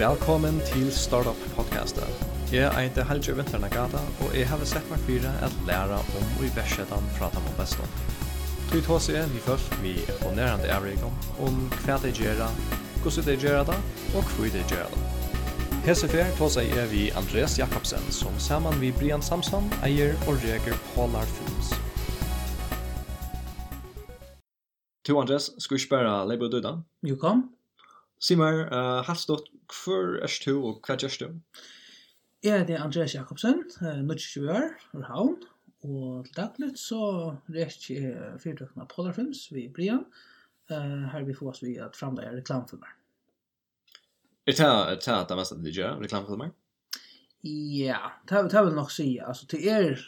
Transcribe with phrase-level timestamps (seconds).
[0.00, 2.08] Velkommen til Startup Podcastet.
[2.52, 6.48] Jeg heter Helge Vinternagata, og jeg har sett meg fire at lære om og i
[6.56, 7.92] versetan prata og bestan.
[8.70, 11.10] Tui tås jeg vi folk vi imponerende nærande
[11.44, 12.40] om, hva de gjør,
[13.02, 13.76] hvordan de gjør det,
[14.16, 15.02] og hva de gjør det.
[15.84, 20.80] Hese fer tås er vi Andreas Jakobsen, som saman vi Brian Samson eier og reger
[20.94, 21.76] Polar Films.
[25.04, 26.78] Tu Andreas, skal vi spørre Leibo Duda?
[27.04, 27.50] Jo, kom.
[28.20, 29.28] Simmer, uh, hast
[29.70, 31.40] Hvor er du og hva gjør du?
[32.42, 35.36] Jeg heter Andreas Jakobsen, nødt til år, gjøre, havn,
[35.84, 37.02] og til daglig så
[37.52, 40.06] rekker jeg fyrtøkene av Polarfilms ved Brian,
[40.70, 42.96] her vi får oss ved at fremlegge reklamfilmer.
[44.48, 46.50] Er det det det at du gjør, reklamfilmer?
[47.44, 50.00] Ja, det vil nok si, altså det er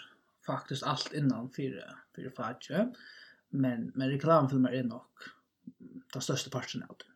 [0.46, 1.84] faktisk alt innan fire,
[2.16, 2.88] fire fagje,
[3.50, 5.30] men, men reklamfilmer er nok
[6.12, 7.11] den største parten av det.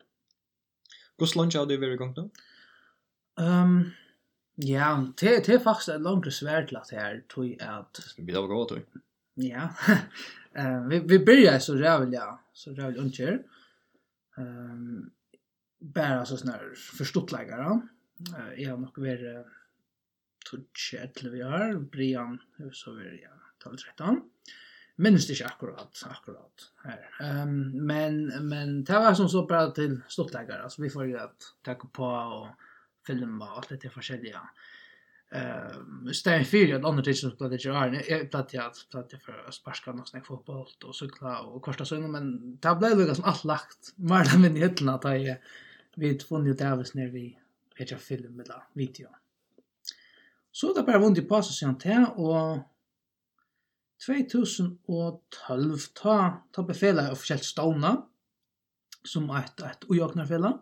[1.17, 2.27] Hvordan lunch har du vært i gang nå?
[3.37, 3.75] Um,
[4.65, 8.01] ja, det, det er faktisk et langt svært til at jeg tror at...
[8.19, 9.03] Vi har gått, tror jeg.
[9.49, 9.69] Ja,
[10.57, 13.43] uh, vi, vi börjar så rävel ja, så rävel uncher.
[14.39, 15.11] Ehm um,
[15.81, 17.81] bara så snär förstottläggare.
[18.29, 19.45] Eh uh, jag har nog ver
[20.51, 23.31] touch eller vi har Brian hur så vi ja,
[23.63, 24.21] 12 13
[25.03, 27.03] minns det ikke akkurat, akkurat her.
[27.21, 27.59] Um,
[27.89, 31.91] men, men det var som så bra til stortlegger, altså vi får jo at takke
[31.93, 32.49] på og
[33.07, 34.41] filma og alt det til forskjellige.
[35.35, 39.23] Ehm Stein 4, at andre tidsen som ikke er, jeg platt jeg at platt jeg
[39.25, 43.17] for å sparska nok snakk fotboll og sykla og korsta sønne, men det ble lukka
[43.19, 45.41] som alt lagt, mer eller mindre hittelna, da jeg
[45.99, 47.27] vidt funnet ut av oss når vi
[47.77, 49.11] heter film eller video.
[50.53, 52.63] Så det er bare vondt i passet siden til, og
[54.07, 56.19] 2012 ta,
[56.53, 57.97] ta befela av offisielt stavna,
[59.07, 60.53] som et, et ujåknerfela,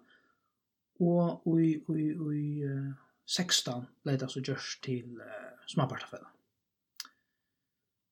[1.05, 2.45] og ui, ui, ui,
[3.27, 6.31] 16 ble det altså gjørs til uh, småpartafella.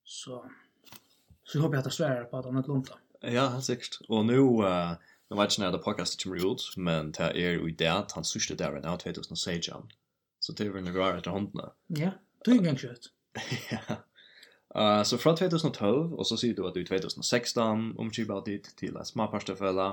[0.02, 0.42] Så,
[1.44, 2.98] så jeg håper jeg at jeg sverer på at han er lunta.
[3.22, 4.00] Ja, helt sikkert.
[4.08, 4.94] Og nå, uh,
[5.30, 8.16] nå vet ikke når det podcastet kommer ut, men det er jo i det at
[8.18, 9.92] han sørste der enn av 2016.
[10.42, 11.70] Så det er vel noe etter håndene.
[11.96, 12.80] Ja, du er en gang
[13.72, 14.02] ja.
[14.72, 19.08] Uh, så fra 2012, og så sier du at i 2016 omkjøper dit til et
[19.10, 19.92] smaparstefelle,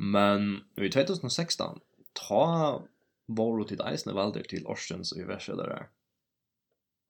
[0.00, 0.48] men
[0.80, 1.80] i 2016,
[2.16, 2.46] ta
[3.26, 5.88] var du til eisne valder til Orsens i verset der.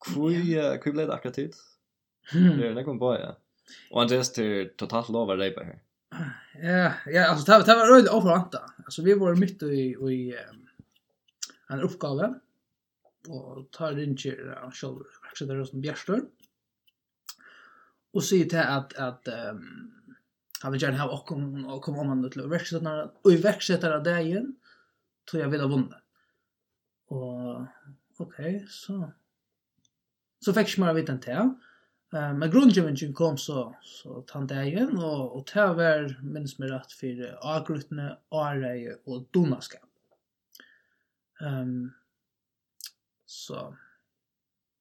[0.07, 0.79] Hvor, yeah.
[0.83, 1.59] ble det akkurat tid?
[2.33, 3.35] Det er nekon på, ja.
[3.93, 5.83] Og Andreas til totalt lov av reipa her.
[6.63, 8.63] Ja, ja, altså det, det var røylig overvanta.
[8.85, 10.61] Altså vi var midt i, i um,
[11.75, 12.31] en oppgave,
[13.27, 16.29] og tar inn til uh, selv verkstedet som Bjerstøren,
[18.17, 19.93] och säger till att, att um,
[20.61, 24.03] han vill gärna ha och kom och kom om han till verksättarna och i verksamheten
[24.03, 24.57] där igen
[25.31, 25.95] tror jag vill ha vunnit.
[27.09, 27.67] Och
[28.17, 29.13] okej, så
[30.45, 31.35] så fick jag vita en till.
[32.15, 36.93] Uh, men grundgivningen kom så så tant igen och och ta var minns mig rätt
[36.93, 39.91] för agrutne, areje och donaskap.
[41.41, 41.93] Ehm um,
[43.27, 43.77] så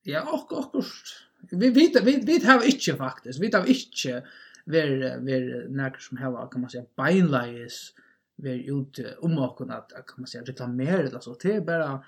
[0.02, 0.86] ja, och och
[1.52, 3.40] Vi vet vi vi har inte faktiskt.
[3.40, 4.28] Vi har inte
[4.66, 7.94] ver ver när som här kan man säga beinleis
[8.36, 12.06] ver ut om och att kan man säga reklamera eller så det är bara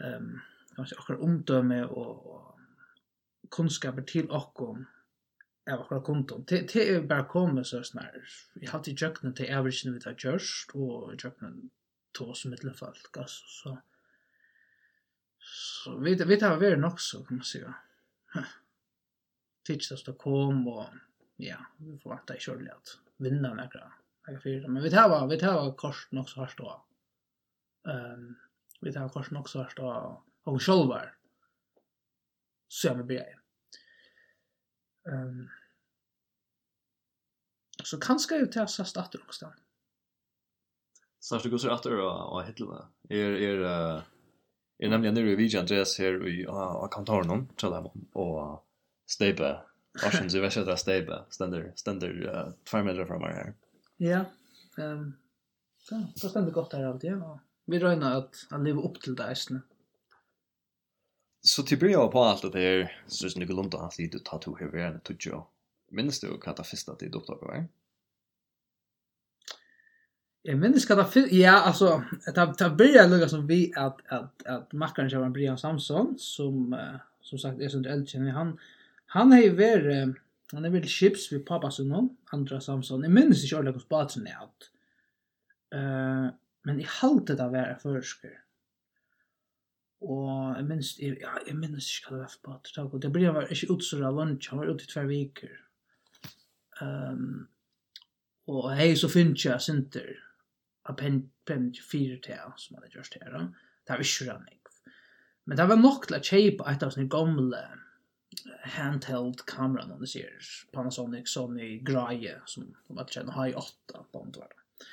[0.00, 0.40] ehm
[0.78, 2.58] um, säga akkurat omdöme och
[3.50, 4.86] kunskaper till och om
[5.70, 6.44] av akkurat konton.
[6.46, 8.24] Det det är bara komma så snär.
[8.54, 11.70] Jag har till jöknen till average vi tar just och jöknen
[12.12, 13.78] tås mittelfalk alltså så
[15.38, 17.74] så vi vi tar vi nog så kan man säga.
[19.66, 20.84] Fitchast och kom och
[21.36, 23.92] ja, vi får vänta i kjörlig att vinna några
[24.26, 24.68] några fyra.
[24.68, 26.84] Men vi tar var, vi tar var kors nog så harst då.
[27.88, 28.36] Ehm,
[28.80, 31.16] vi tar kors nog så harst då och självar.
[32.68, 33.40] Så jag blir jag.
[35.14, 35.48] Ehm.
[37.84, 39.52] Så kanske ut här så starta också.
[41.20, 41.96] Så du går så att det är
[43.18, 44.02] är uh
[44.78, 46.44] er nemlig nere i Vija Andreas her i
[46.92, 48.64] Kantornon, Trondheim, och
[49.06, 49.60] Stebe.
[50.02, 53.52] Arsens i värsta där Stebe, Stender, ständer uh, tvær meter fra meg her.
[54.02, 54.24] Ja,
[54.76, 55.12] um,
[55.78, 57.40] så, så ständer gott här alltid, ja.
[57.66, 59.36] Vi röjnar att, att leva upp till det här.
[61.40, 64.18] Så till början på alt det her, så synes jeg inte långt att han sitter
[64.18, 65.40] och tar tog här vid en tutsjö.
[65.90, 67.54] Minns du hva det första tid upptaget var?
[67.54, 67.64] Ja.
[70.46, 74.72] Jag minns att det ja alltså att det börjar lugga som vi att att att
[74.72, 76.76] mackaren kör Brian Samson som
[77.22, 78.58] som sagt är sånt äldre han
[79.06, 80.16] han har ju varit
[80.52, 83.02] han har varit chips vi pappa sin hon andra Samson.
[83.02, 84.70] Jag minns inte ordentligt hur spatsen är att
[85.74, 88.44] eh men i haltet av vara försker
[90.04, 93.32] og jeg minns ja jeg minns ikke hva det var for spatsen det det blir
[93.32, 95.56] var ikke utsura lunch han var ute i tver viker,
[96.82, 97.46] um,
[98.46, 100.10] og hei så finnes jeg sinter
[100.84, 103.48] av pen pen fire til som hadde har gjort her.
[103.84, 104.60] Det var ikke rannig.
[105.44, 107.62] Men det var nok til å kjøpe et av sånne gamle
[108.74, 110.32] handheld kameran om du sier
[110.74, 114.88] Panasonic, Sony, Graie som de hadde kjent alltid kjenner, High 8 band var det.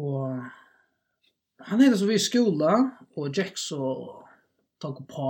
[0.00, 2.72] Og han heter så vi i skola
[3.18, 3.90] og Jack så
[4.80, 5.28] tok på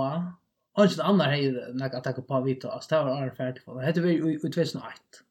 [0.71, 1.47] Og ikke det andre hei
[1.83, 5.23] at tok på vidt altså det var Arne Fertig, det heter vi i 2001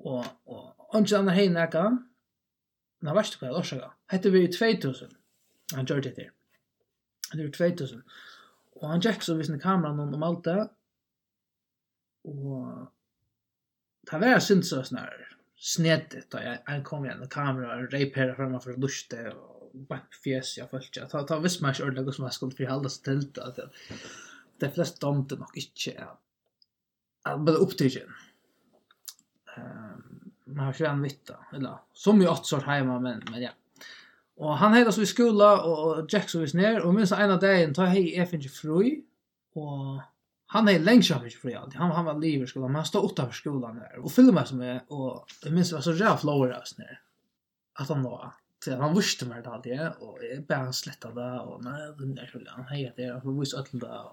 [0.00, 1.84] Og, og, og ikke det andre hei nekka,
[3.00, 3.90] Nå, vet du hva jeg årsaka.
[4.12, 5.16] Hette vi i 2000.
[5.76, 6.32] Han gjør det her.
[7.32, 8.02] Det var 2000.
[8.80, 10.60] Og han gikk så visende kameran om alt det.
[12.28, 12.88] Og
[14.10, 15.26] det var jeg synes så sånn her
[15.60, 20.56] snedigt da jeg kom igjen med kamera og reipera fremme for luste og bare fjes
[20.58, 21.24] jeg følte ikke.
[21.28, 23.22] Ta visste man ikke ordentlig som jeg skulle forholde seg til
[23.58, 23.68] det.
[24.60, 26.18] De fleste domte nok ikke at
[27.28, 28.16] jeg ble opptrykken.
[29.50, 29.89] Uh,
[30.50, 33.50] man har en vitta eller som ju åt sort hemma men men ja.
[34.36, 37.74] Och han heter så i skola och Jack så vis ner och minns ena dagen
[37.74, 39.04] tar hej är finge fri
[39.54, 40.00] och
[40.46, 41.80] han är längs så mycket fri alltid.
[41.80, 44.82] Han han var lever skolan men han står utanför skolan där och filmar som är
[44.88, 47.00] och jag minns var så jävla flower us ner.
[47.72, 48.32] Att han då
[48.64, 52.64] så han visste mer det alltid och jag bara där och nej den där skolan
[52.68, 54.04] hej det är för visst att det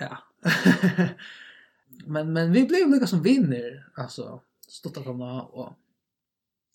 [0.00, 0.18] ja.
[2.06, 4.40] men men vi blev lika som vinner alltså
[4.70, 5.74] stuttarkamna og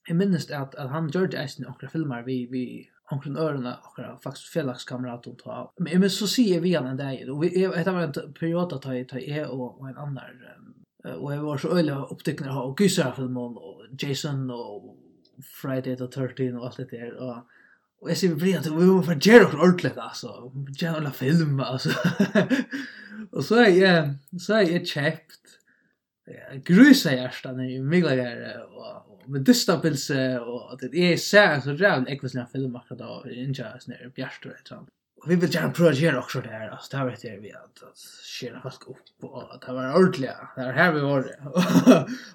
[0.08, 2.64] jeg minnes at, at han gjør det eisen i okra filmer vi, vi
[3.12, 7.22] omkring ørene okra faktisk fellagskameraten ta men jeg minnes så sier vi han en dag
[7.30, 10.44] og vi, jeg, det var en periode ta ta jeg og, og en annan
[11.18, 14.92] og jeg var så øyla ha av Gysra filmen og Jason og
[15.42, 17.42] Friday the 13 og alt det der og
[18.02, 20.32] Og jeg sier blir at vi må få gjøre noe ordentlig, altså.
[20.74, 21.94] Gjøre noe film, altså.
[23.36, 24.00] og så er jeg,
[24.42, 25.58] så er jeg kjøpt
[26.64, 32.10] grusa hjärsta när jag miglar här och med dystapelse och det är så så jävla
[32.10, 34.90] ekvis när film akkurat då inja snär bjärst och sånt.
[35.16, 36.70] Och vi vill gärna prova att göra också det här.
[36.70, 37.84] Alltså det här vet jag vi att
[38.40, 40.32] skära fast upp och att det var ordentligt.
[40.56, 41.32] Det här vi var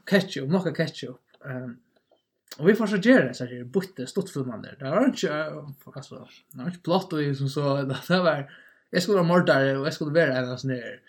[0.10, 1.20] ketchup, mocka ketchup.
[1.44, 1.76] Ehm
[2.58, 4.76] Och vi får så göra så här butte stort filmander.
[4.78, 5.52] Det var inte
[5.84, 8.50] alltså, det var inte plott och som så det var
[8.90, 11.00] jag skulle vara mördare och jag skulle vara en sån där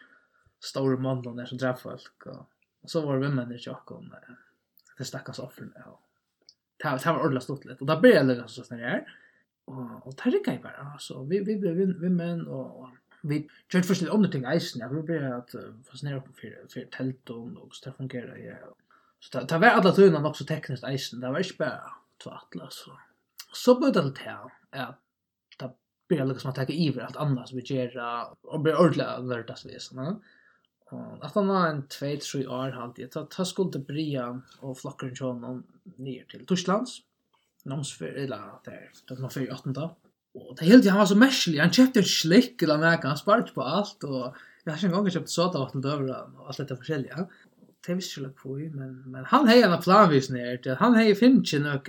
[0.63, 2.49] stor man som träffar folk och
[2.83, 4.11] Og så var det vem det jag kom
[4.97, 5.99] det stackars offren ja.
[6.83, 9.13] Det var ordentligt stort lite och där blev det så snär här.
[9.65, 12.89] Och och det gick jag bara alltså vi vi blev vimmen män och
[13.21, 15.55] vi kört först lite om det ting isen jag blev att
[15.91, 18.75] fastnera på för för tält och och så fungerar ja.
[19.19, 21.81] Så det det var alla tunna också tekniskt isen det var inte bara
[22.23, 22.31] två
[22.69, 22.99] så.
[23.53, 24.99] Så blev det här att
[25.57, 25.71] det
[26.07, 29.91] blev liksom att ta iver allt annat som vi gör och blir ordentligt lördagsvis.
[29.93, 30.21] Ja
[31.21, 35.43] att han har en 2-3 år halt jag tar skuld till Bria och flockar John
[35.43, 35.63] om
[35.95, 37.01] ner till Torslands
[37.63, 39.97] noms eller där då man för 18 då
[40.33, 43.53] och det helt han var så mäsklig han köpte en slick eller något han sparkade
[43.53, 47.27] på allt och jag har sen gånger köpt sådär vatten över och allt detta förskilja
[47.87, 51.61] det visste jag på men men han har en planvis ner han har ju finchen
[51.61, 51.81] några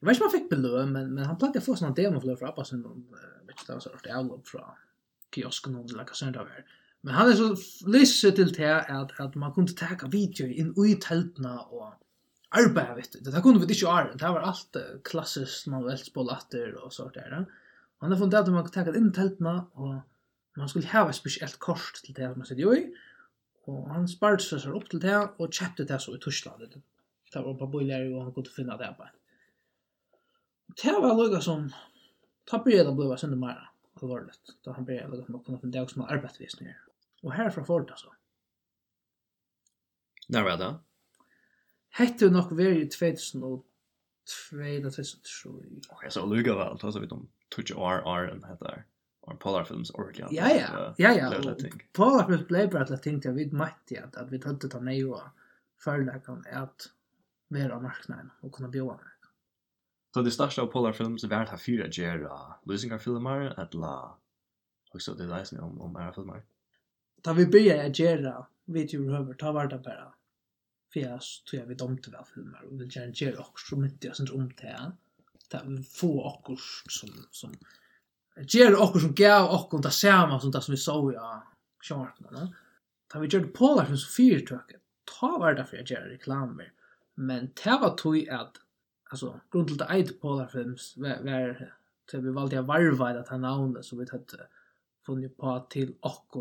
[0.00, 2.50] Jag vet inte om han fick beløn, men, men han plagde få sånne demofløy fra
[2.52, 2.82] Abbasen,
[3.46, 4.64] vet ikke, det var så rart avlopp fra
[5.34, 6.66] kiosken, eller hva sånn det var.
[7.06, 7.52] Men han er så
[7.86, 11.92] lysse til til at, at man kunne teka video inn ui teltna og
[12.50, 13.30] arbeid, vet du.
[13.30, 17.36] Det kunne vi ikke gjøre, det var alt klassisk manuelt spolatter og så der.
[17.36, 20.00] Og han har funnet at man kunne teka inn teltna og
[20.58, 22.82] man skulle hava et spesielt kort til det man sitter jo i.
[23.70, 26.66] Og han sparte seg seg opp til det og kjøpte det så i Torsland.
[26.66, 29.06] Det var bare boiler og han kunne finne det på.
[30.82, 31.68] Det var lukka som
[32.50, 33.70] tapper jeg da blei var sender meira.
[34.02, 36.85] Da han ble lukka som å kunne finne det som arbeidvis nere.
[37.24, 38.12] Og herfra får det altså.
[40.28, 40.72] Når var det?
[41.96, 43.62] Hette jo nok veri i 2002
[44.66, 45.86] eller 2003.
[45.94, 48.84] Ok, så lukka vel, ta så vidt om 20 år år enn hette her.
[49.26, 50.28] Og Polar Films orkla.
[50.34, 51.30] Ja, ja, ja, ja.
[51.96, 55.00] Polar Films blei bare til ting til vi mætti at, at vi tøtte ta nei
[55.06, 55.22] og
[55.82, 56.90] førlekan at
[57.50, 59.30] vi er av marknaden og kunne bjóa meg.
[60.14, 62.36] Så det største av Polar Films vært her fyra gjerra
[62.70, 63.94] løsingarfilmer, etla,
[64.94, 66.44] og så det leisne om, om era filmer
[67.26, 70.14] da vi började att göra videor över ta vart det bara
[70.92, 74.06] för jag tror jag vi dömde väl filmer och vill gärna göra också som inte
[74.06, 74.92] jag syns om det här
[75.82, 76.56] få också
[76.88, 77.54] som som
[78.36, 81.16] gjør okkur som gav okkur det samme som det som vi så i
[81.88, 82.52] sjåartene.
[83.12, 86.08] Da vi gjør det på der som så fyrtøket, ta var det for jeg gjør
[86.10, 86.70] reklamer.
[87.14, 88.58] Men det var tog at,
[89.10, 91.62] altså, grunnen til det eit på der films, var
[92.10, 94.48] til vi valde å varva det här navnet så vi hade
[95.06, 96.36] funnit på till och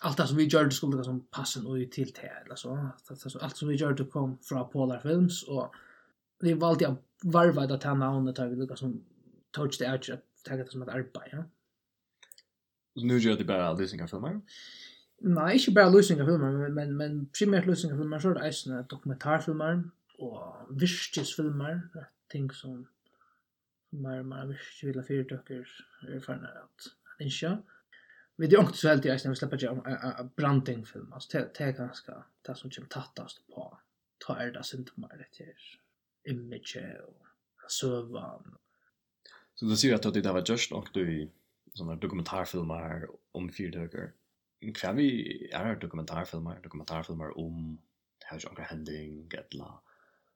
[0.00, 2.92] allt det som vi gjorde skulle liksom passa nu och till det eller så
[3.40, 5.74] allt som vi gjorde kom från Polar Films och
[6.40, 9.04] vi valde att varva det här namnet där vi lukar som
[9.50, 11.44] touch the edge att tagga det som ett arbete ja?
[12.94, 14.40] Nu gör det bara lösningar filmer?
[15.18, 19.82] Nej, inte bara lösningar filmer men, men primärt lösningar filmer så är det eisne dokumentarfilmer
[20.18, 21.88] och virkesfilmer
[22.28, 22.86] ting som
[23.90, 25.68] mer mer virkesvilda fyrtöcker
[26.08, 26.86] är förnär att
[27.18, 27.58] inte
[28.40, 29.86] Vi det också helt jag när vi släpper jag
[30.20, 33.78] en branding film alltså det det är ganska det som kommer tattast på
[34.18, 35.56] ta är det symptomer det är
[36.32, 38.56] image så sövan.
[39.54, 41.30] Så du ser att det där var just och du
[41.74, 44.12] såna dokumentärfilmer om fyrdöker.
[44.74, 47.78] Kan vi är dokumentärfilmer dokumentärfilmer om
[48.30, 49.80] hur saker handling getla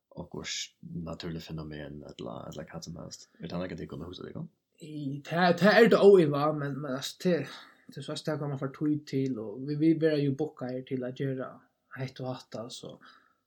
[0.09, 0.47] och
[0.81, 3.29] naturliga fenomen eller eller vad som helst.
[3.39, 4.47] Utan att det går att husa det går.
[4.79, 7.49] Det är det är det men men alltså det
[7.87, 11.05] det så stäcker man för tid till och vi vi börjar ju bocka er till
[11.05, 11.61] att göra
[11.99, 13.01] ett och hatta så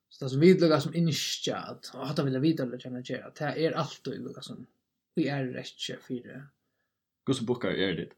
[0.10, 3.66] så det som vi lägger som inskja att hatta vill vita eller känna göra det
[3.66, 4.66] är allt och lugga som
[5.16, 6.48] vi är rätt kör för
[7.28, 8.10] går så bockar är det?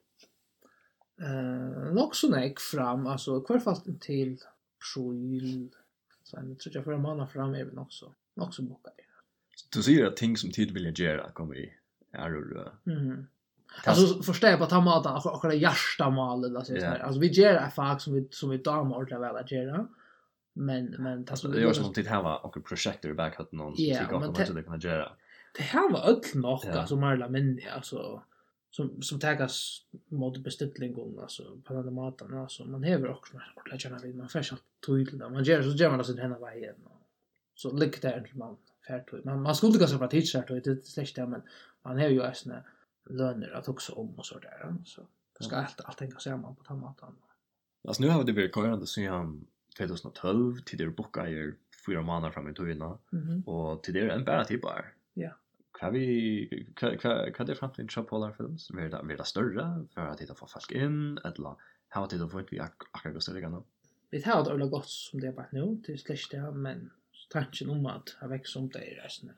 [1.26, 4.38] Eh, nog så näck fram alltså kvar fast till
[4.94, 5.70] Sjul.
[6.24, 8.14] Så en tror jag för en månad fram är vi nog så.
[8.34, 9.04] Nog så bockar det.
[9.70, 11.74] Du ser att ting som tid vill göra kommer i
[12.12, 12.72] är det.
[12.84, 13.28] Mhm.
[13.86, 17.00] Alltså förstår jag på att man att och det hjärta mal eller så där.
[17.00, 19.88] Alltså vi ger det fax som vi som vi tar med ordla väl att göra.
[20.54, 24.24] Men men tas det görs något tid var och projektor i backhut någon tycker om
[24.24, 25.12] att det kan göra.
[25.58, 28.24] Det här var öll nog alltså Marla men alltså
[28.72, 33.78] som som tagas mot beställningen alltså på den maten alltså man häver också när ordla
[33.78, 36.76] känner vid man färsar tydligt man gör så gör man alltså den här vägen.
[37.56, 38.58] Så lyckas det man
[38.88, 39.26] färdigt.
[39.26, 41.42] Man man skulle kanske prata hitcha då det släckte men
[41.82, 42.64] man är ju äsna
[43.06, 44.76] löner att också om och så där.
[44.86, 47.16] Så det ska allt, allt hänga samman på den maten.
[47.88, 51.54] Alltså nu har det varit körande sedan 2012 till det bokar i
[51.86, 52.82] fyra månader fram i tiden.
[52.82, 54.86] Mm Och till det är en bara typ bara.
[55.14, 55.32] Ja.
[55.80, 56.98] Kan vi kan
[57.34, 58.72] kan det fram till en films?
[58.72, 61.56] Vill det vill det större för att titta få folk in eller
[61.90, 63.64] har det då fått vi akkurat just det gärna.
[64.10, 66.92] Vi tar det överlag gott som det är bara nu till släkt det men
[67.30, 69.32] tanken om att ha växt som det är resten.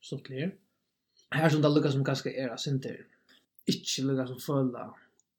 [0.00, 0.52] Så det
[1.30, 3.06] här som det lukkar som ganska era synder
[3.66, 4.94] inte lukkar som fulla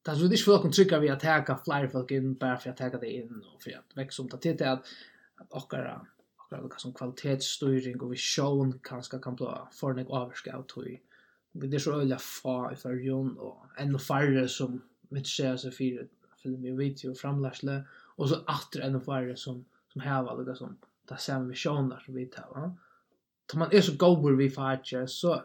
[0.06, 2.78] det är inte folk som trycker vi att täcka flyr folk in bara för att
[2.78, 4.86] täcka det in och för att växa som det är att
[5.36, 6.06] att åkara
[6.46, 11.00] åkara lukkar som kvalitetsstyrning och vision kanske kan bli för en avskär av tog
[11.52, 16.08] det är så öliga fa i förrjun och ännu färre som mitt tjejer sig för
[16.44, 17.84] film i video och framlärsle
[18.16, 20.78] och så åter ännu färre som som hävar lukkar som
[21.10, 22.76] det ser vi visioner som vi tar va
[23.46, 25.44] Tar man är så gober vi fatcher så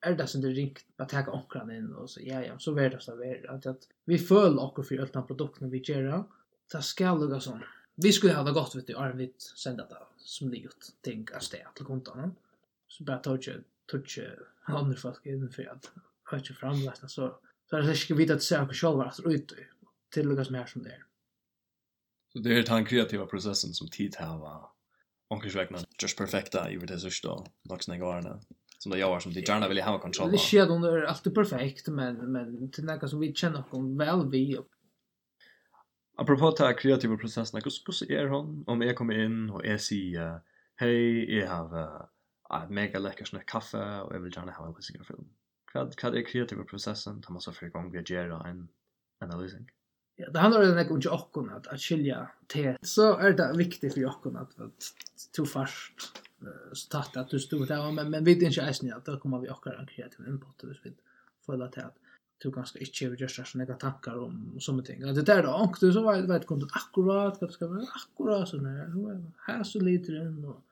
[0.00, 2.92] är det som det rikt att ta onkran in och så ja ja så vet
[2.92, 6.24] det så vet att att vi föll och för öltan produkten vi gör
[6.72, 7.62] det ska lugga sån
[7.94, 8.92] vi skulle ha det gott vet du.
[8.92, 12.34] Är vi sända det som det gjort tänka stä till kontan
[12.88, 14.18] så bara touch ju touch
[14.62, 15.90] andra folk in för att
[16.24, 16.76] höra fram
[17.08, 17.38] så,
[17.70, 19.52] så är det ska vi att söka själva att ut
[20.10, 21.04] till som mer som det är
[22.32, 24.72] så det är den kreativa processen som tid här va
[25.28, 28.40] onkelsvägnan just perfekta i det sista vuxna garna
[28.82, 30.30] som det gör som det gärna vill ha kontroll.
[30.30, 34.30] Det sker då är alltid perfekt men men till något som vi känner kom väl
[34.30, 34.58] vi.
[36.16, 40.40] Apropå ta kreativa processen, hur hur ser hon om jag kommer in och jag säger
[40.76, 42.08] hej, jag har
[42.64, 45.28] ett mega läcker snack kaffe och jag vill gärna ha en liten film.
[45.74, 47.22] Vad vad är kreativa processen?
[47.22, 48.68] Ta massa för igång vi gör en
[49.20, 49.70] analysing.
[50.16, 52.76] Ja, det handlar om att jag kan att skilja te.
[52.82, 54.52] Så är det viktigt för jag kan att
[55.32, 56.29] to fast
[56.72, 59.38] så tatt att du stod där men men vi vet inte ens att då kommer
[59.38, 60.94] vi också en kreativ input och vi vid
[61.46, 61.96] för att att
[62.42, 65.00] du kanske inte gör just så några tankar om och sånt ting.
[65.00, 68.56] Det där då och du så vet vet kunde akkurat vad ska vara akkurat så
[68.56, 70.62] när här så lite den och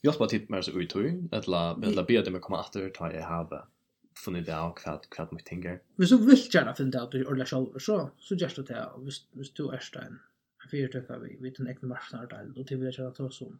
[0.00, 3.12] Jag har tipp mer så ut hur eller la la be dem komma åter ta
[3.12, 3.66] jag har
[4.24, 5.80] funnit det av kvart kvart med tingar.
[5.96, 9.06] Vi så vill gärna finna ut och la själva så så just det här och
[9.06, 10.18] visst visst du är stein.
[10.70, 13.52] Vi vet det vi vet en äkta marknad där då till vi att ta så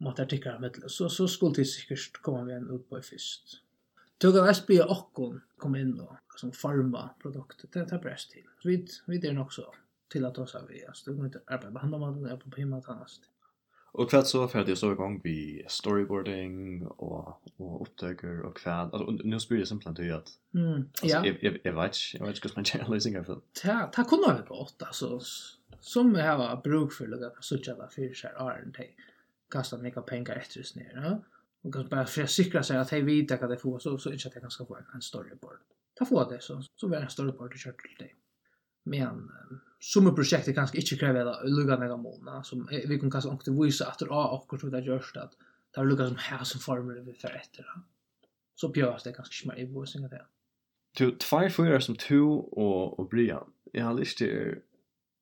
[0.00, 3.60] om att artiklar med så så skulle det säkert komma med en upp på först.
[4.18, 5.14] Då kan SP och
[5.56, 8.44] kom in då som farma produkter det tar bäst till.
[8.62, 9.74] Så vi vi det också
[10.08, 13.20] till att ta så vi alltså det inte arbeta med man är på hemma annars.
[13.92, 19.10] Och kvart så för det så igång vi storyboarding och och upptäcker och kvart alltså
[19.10, 23.18] nu spelar det simpelt att att mm ja jag vet jag vet just man challenging
[23.18, 23.60] av det.
[23.62, 25.20] ta ta kunde vi på åtta så
[25.80, 28.84] som vi har bruk för det så tjänar för sig är inte
[29.54, 30.92] kasta mega pengar efter oss ner.
[31.04, 31.14] Ja?
[31.62, 34.12] Och kanske bara för att säkra sig att hej vita att det får, så så
[34.12, 35.00] inte att jag kan ska få en, en.
[35.98, 38.14] Ta få det så så blir en större board kört till dig.
[38.84, 39.30] Men
[39.80, 43.62] som projekt är kanske inte kräver det, lugga några månader som vi kan kanske också
[43.62, 45.32] visa att det är också det görs att
[45.74, 47.66] det har lugga som här som former vi för efter.
[48.54, 50.26] Så pjörs det kanske smär i våsingar det.
[50.98, 54.60] Du, tvær fyrer som to og, og Brian, jeg har lyst til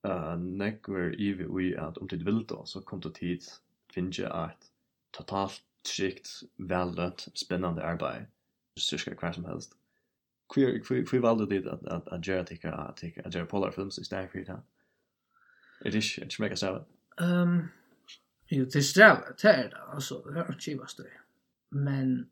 [0.04, 3.48] uh, nekver ivi ui at om du vil da, så kom du tid
[3.94, 4.72] finne et
[5.12, 8.26] totalt trygt, vellønt, spennende arbeid,
[8.78, 9.76] styrka hver som helst.
[10.52, 14.04] Hvor valgte du at, at, at gjøre tikkere, at tikkere, at gjøre polar films i
[14.04, 14.58] stedet for det?
[15.84, 16.84] Er det ikke, er det ikke mega stravet?
[17.20, 17.56] Um,
[18.50, 21.06] jo, det er stravet, det er det, altså, det er ikke kivast det.
[21.70, 22.30] Men,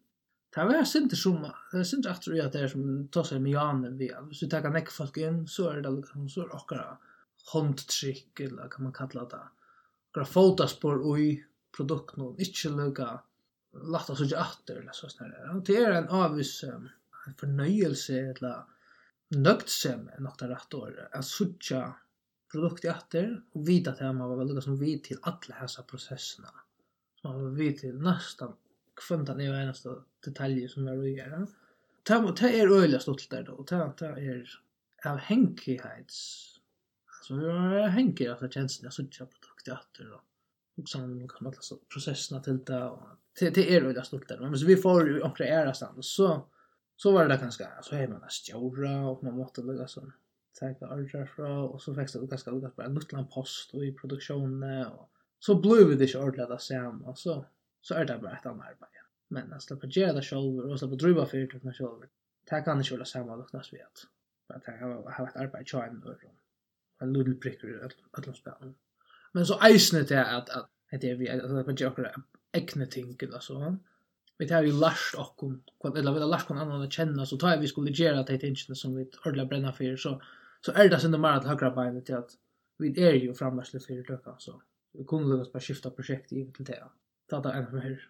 [0.54, 3.92] det var sinte som, det er sinte at det er som tar seg med jane
[3.96, 7.08] vi, hvis vi takker nekk folk inn, så er det, liksom, så er det akkurat
[7.52, 9.40] håndtrykk, eller hva man kallar det,
[10.10, 11.28] akkurat fotaspår ui,
[11.76, 13.20] produkten och inte lugga
[13.72, 15.62] lätta så jätter eller så snarare.
[15.66, 16.90] Det är en avvis en
[17.38, 18.64] förnöjelse eller
[19.28, 21.94] nögtsem är något där rätt år att sucha
[22.52, 26.50] produkt efter och vita att man var väl som vi till alla dessa processerna.
[27.22, 28.56] Så man var vi till nästan
[28.94, 31.46] kvanta ni är nästa detaljer som är att göra.
[32.02, 34.60] Ta det är öliga stolt där då och ta ta är
[35.04, 36.46] av hänkighets.
[37.06, 37.34] Alltså
[37.88, 40.22] hänkighets att känslan att sucha produkt efter då
[40.80, 43.02] liksom kan man alltså processerna till det och
[43.38, 44.40] till till är det stort där.
[44.40, 46.46] Men så vi får ju också ära stan så
[46.96, 50.12] så var det ganska så är man stora och man måste lägga så
[50.60, 53.92] tagga order fra och så växte det ganska lugnt på en liten post och i
[53.92, 57.00] produktionen och så blev det inte ordentligt där sen.
[57.02, 57.44] Och så
[57.80, 59.00] så är det bara ett annat arbete.
[59.28, 62.00] Men att släppa göra det själv och släppa driva för det när själv
[62.50, 64.06] det kan inte vara samma då när vi att
[64.49, 64.72] bara ta
[65.16, 66.14] ha ett arbete i en och
[66.99, 67.78] en liten prick i
[68.12, 68.75] alla spelen
[69.34, 72.18] Men så eisne det at, at, det er vi, at man gjør akkurat
[72.56, 73.58] egne ting, eller så.
[74.40, 75.58] Vi tar jo lærst okkom,
[75.93, 78.76] eller vi har lærst kon annan å kjenne, så tar vi skulle gjøre det tingene
[78.76, 80.16] som vi ordla brenner for, så,
[80.64, 82.34] så er det sinne mer til høyre beinet til at
[82.80, 84.56] vi er jo framværsle for løkka, så
[84.97, 86.80] vi kunne lukkast bare skifta prosjekt i til det.
[87.30, 88.00] Ta det enda mer.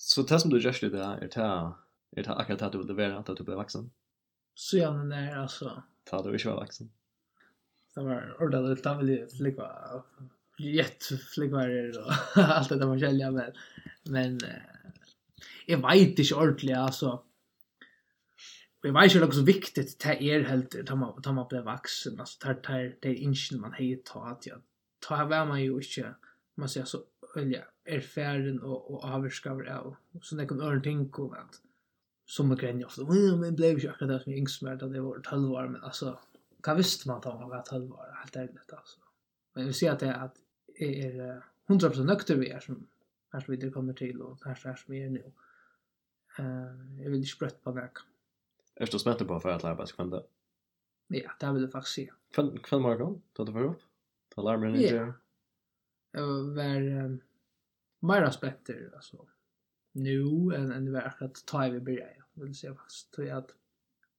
[0.00, 1.48] Så det som du gjør det er det
[2.16, 3.90] er det akkurat det du vil være, at du blir vaksen?
[4.54, 5.80] Så ja, men det er altså...
[6.06, 6.90] Ta du ikke var vaksen?
[7.94, 10.02] de var ordentligt, de ville flikva,
[10.58, 13.52] jätt flikvarer och allt det där man kälja, men,
[14.02, 14.40] men
[15.66, 17.22] jag vet inte ordentligt, alltså.
[18.82, 22.20] Jag vet inte hur så viktigt det är helt, tar man, tar man blir vuxen,
[22.20, 24.60] alltså tar, tar, det är inte man har ta att jag,
[25.00, 26.14] ta här var man ju inte,
[26.54, 27.02] man säger så,
[27.34, 31.60] ölja, erfären och, och avskavar av, så det kan öra ting och allt.
[32.26, 33.02] Som man grenjer ofta,
[33.36, 36.18] men blev ju akkurat det som jag yngst med, det var 12 år, men alltså,
[36.66, 39.00] Vad visste man då om vad tolv var helt ärligt alltså.
[39.52, 40.36] Men vi ser att det att
[40.74, 42.86] är 100% nökter vi är som
[43.32, 45.32] här som vi kommer till och här här som vi är nu.
[46.38, 47.90] Eh jag vill inte sprött på väg.
[48.74, 50.22] Er du smätter på for at lära sig kvända?
[51.08, 52.06] Ja, det vil jeg faktisk si.
[52.06, 52.12] se.
[52.34, 53.82] Kväll kväll morgon Da du var opp?
[54.36, 54.94] Da lærer man inte.
[54.94, 55.12] Ja.
[56.12, 56.22] Jeg
[56.56, 57.18] var
[58.00, 59.26] mer aspekter altså.
[59.92, 62.06] nu enn än det var att ta vi börja.
[62.34, 63.54] vil se faktiskt tror jag at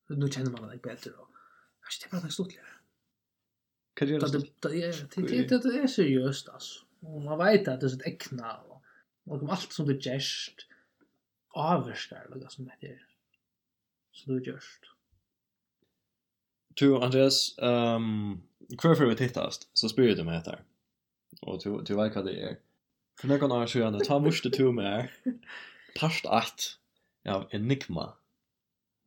[0.07, 1.27] nu kjenner man det bedre, då.
[1.83, 2.73] Kanskje det är bara en Hva gjør
[3.95, 5.69] Kan det göra det?
[5.69, 6.85] Det är seriöst alltså.
[7.01, 8.59] Och man vet at det är og äckna
[9.25, 10.67] och alt som du gärst
[11.49, 13.05] avvärskar eller hva som det er.
[14.11, 14.89] Som du gärst.
[16.73, 20.63] Du Andreas, um, hver kvar vi tittast så spyrir du meg etter.
[21.41, 22.55] Og du, du vet hva det er.
[23.19, 25.11] For noen år siden, ta morste to med
[25.99, 26.77] part 8
[27.29, 28.13] av Enigma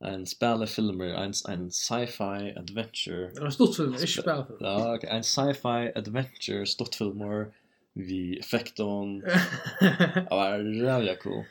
[0.04, 3.30] en spelefilmer, en, en sci-fi adventure.
[3.40, 4.58] En stortfilm, ikke spelefilm.
[4.60, 7.46] Ja, ok, en sci-fi adventure stortfilmer
[7.96, 9.20] vi effekton.
[9.80, 11.44] det var rävla cool.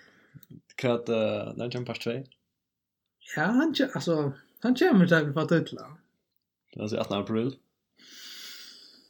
[0.75, 2.23] Kvart, uh, när kommer part 2?
[3.35, 5.91] Ja, han, alltså, han kommer till på titlar.
[6.73, 7.55] Det var så 18 april.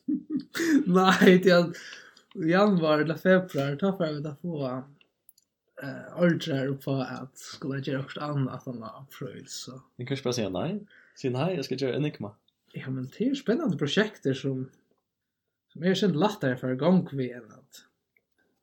[0.86, 1.72] Nei, det er
[2.36, 4.84] januar eller februar, februari, tar för att få
[5.84, 9.82] eh ordrar på att skulle jag också något att han har fröjd så.
[9.96, 10.86] Ni kanske bara säga nej.
[11.22, 12.32] Säg nej, jag ska göra Enigma.
[12.72, 14.70] Ja, men det är spännande projekt som
[15.68, 17.86] som är sen lättare för gång vi än att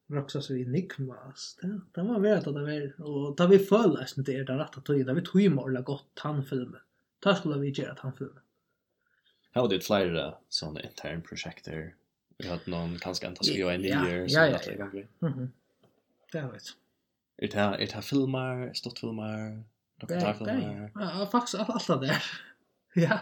[0.06, 1.58] roxa så i Enigma.
[1.60, 4.80] Det, det var värt att det var och där vi föll är inte det rätta
[4.80, 6.80] tid där vi tog ju måla gott han filmen.
[7.18, 8.42] Där skulle vi göra han filmen.
[9.54, 11.94] Här var det flera sådana intern projekter.
[12.38, 14.88] Vi hade någon kanske inte skriva en ny Ja, ja, ja.
[15.18, 15.52] Mhm.
[16.32, 16.81] Det vet jag.
[17.38, 19.62] Er det er det filmar, stottfilmar,
[20.00, 20.90] dokumentarfilmer?
[20.96, 22.32] Ja, faktisk alt alt det der.
[23.02, 23.18] Ja.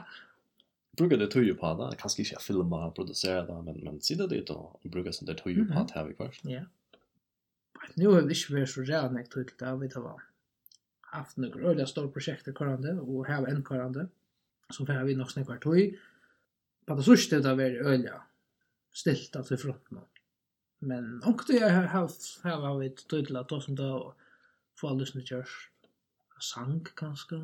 [0.99, 1.93] Brukar det tøyu på det?
[1.99, 5.63] Kanskje ikke filma, produsera det, men, men sida det da, og brukar sånn det tøyu
[5.69, 6.41] på det her vi kvart.
[6.43, 6.65] Ja.
[7.95, 10.27] Nu har vi ikke vært så redan jeg tøy til det, vi tar var
[11.11, 14.07] haft noen øyla store prosjekter kvarande, og her enn kvarande,
[14.71, 15.91] som får vi nok snakkar tøy.
[16.87, 18.21] På det sørste det har vært øyla
[18.95, 20.03] stilt av til fronten.
[20.83, 24.15] Men och det har haft här har vi tydligt att som då
[24.77, 25.71] få alldeles nu görs.
[26.41, 27.37] sang kanske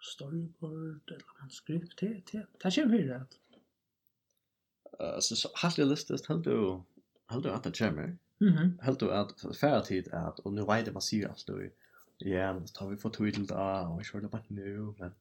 [0.00, 3.38] storyboard eller manuskript det det det känns ju rätt.
[5.00, 6.82] Eh så har du listat helt du
[7.26, 8.18] helt du att det kommer.
[8.38, 8.78] Mhm.
[8.82, 11.62] Helt du att färra tid att och nu vet man ser att då
[12.18, 15.12] ja, så tar vi för tydligt där och kör det bara nu men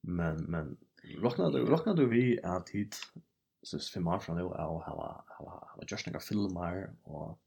[0.00, 0.76] men men
[1.18, 2.96] rocknar du rocknar du vi att hit
[3.64, 7.38] så det fem år från nu och ha ha ha just några filmer och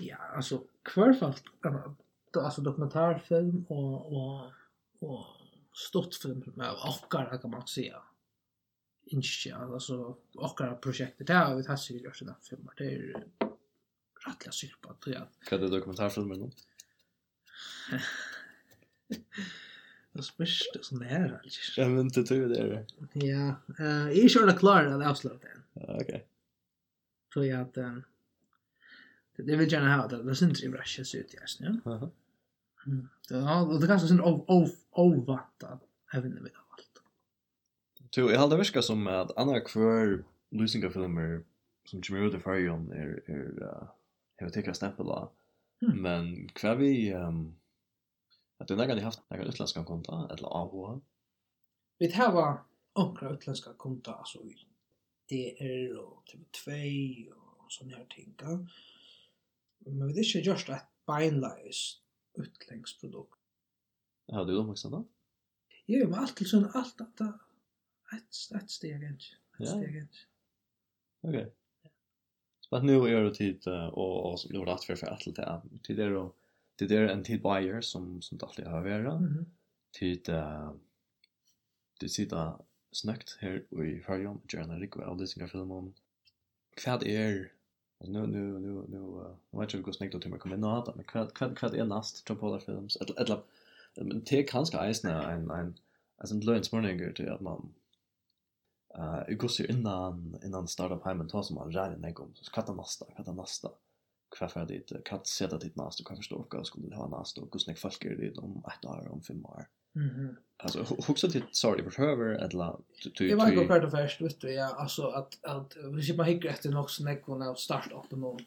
[0.00, 1.44] ja alltså kvarfast
[2.36, 4.52] alltså dokumentärfilm och och
[5.00, 5.24] och
[5.72, 8.02] stortfilm med orkar kan man säga
[9.04, 13.24] inte alltså orkar projektet har vi har sett just såna filmer det är
[14.26, 15.26] rättliga syrpa tror jag.
[15.50, 16.50] Vad är dokumentärfilmer nu.
[20.16, 21.40] Jag spyrs det som det är.
[21.76, 22.86] Jag vet inte hur det är.
[23.12, 26.00] Ja, jag är inte klar att avsluta det.
[26.00, 26.26] Okej.
[27.34, 27.74] Så jag att
[29.36, 30.22] det vill gärna ha det.
[30.22, 31.80] Det syns inte bra brashes ut just nu.
[31.84, 32.10] Ja.
[33.28, 34.20] Ja, det kanske syns
[34.90, 35.78] ovvanta
[36.12, 37.02] även med allt.
[38.10, 41.42] Så jag hade viska som att andra kvar losing filmer
[41.84, 42.38] som Jimmy Ruther
[42.92, 43.88] er, är
[44.36, 45.30] är inte tagit stämpel av.
[45.78, 47.54] Men kvar vi ehm
[48.58, 51.00] Att du nägande haft några utländska konta eller AH?
[51.98, 52.64] Vi har
[52.96, 54.56] några utländska konta alltså i
[55.28, 58.34] DR och TV2 och såna här ting.
[59.78, 62.00] Men vi är inte gjort ett beinleis
[62.34, 63.38] utlängsprodukt.
[64.26, 65.04] Ja, du då också då?
[65.86, 67.38] Jo, men allt till sån allt att det
[68.16, 69.24] ett ett steg inte.
[69.58, 70.16] Ett steg inte.
[71.20, 71.52] Okej.
[72.60, 75.62] Så nu är det tid och och nu blir det att för för allt det.
[75.82, 76.34] Tid är då
[76.76, 79.20] det är en tid buyer som som det alltid har vært.
[79.20, 79.46] Mhm.
[79.92, 80.72] Tid eh
[82.00, 82.52] det sitter
[82.92, 85.94] snackt här i Färjön och gärna Rick och det synkar film om
[86.76, 87.52] kvad är
[88.00, 88.84] nu nu nu nu
[89.50, 92.28] nu vet jag hur snackt till mig kommer nå men kvad kvad kvad är näst
[92.28, 92.96] John Paul films?
[92.96, 93.42] Eller eller
[93.94, 95.74] men det kan ska isna en en
[96.16, 97.74] alltså en lönsmorninger till att man
[98.94, 102.52] eh uh, går sig innan innan startup hemmen tar som man rädd när kom så
[102.52, 103.04] kvatta nästa?
[103.04, 103.70] Kvatta nästa?
[104.38, 107.38] hva for dit, hva seta ditt nast, kan hva forstå hva skulle du ha nast,
[107.38, 109.66] og hvordan jeg folk er dit om ett år, om fem år.
[109.96, 110.36] Mm.
[110.56, 112.78] Alltså också till sorry för höver at la
[113.14, 116.48] du Jag var ju kvar först vet du ja alltså att att vi ska hitta
[116.48, 118.40] efter något som jag kunde starta upp någon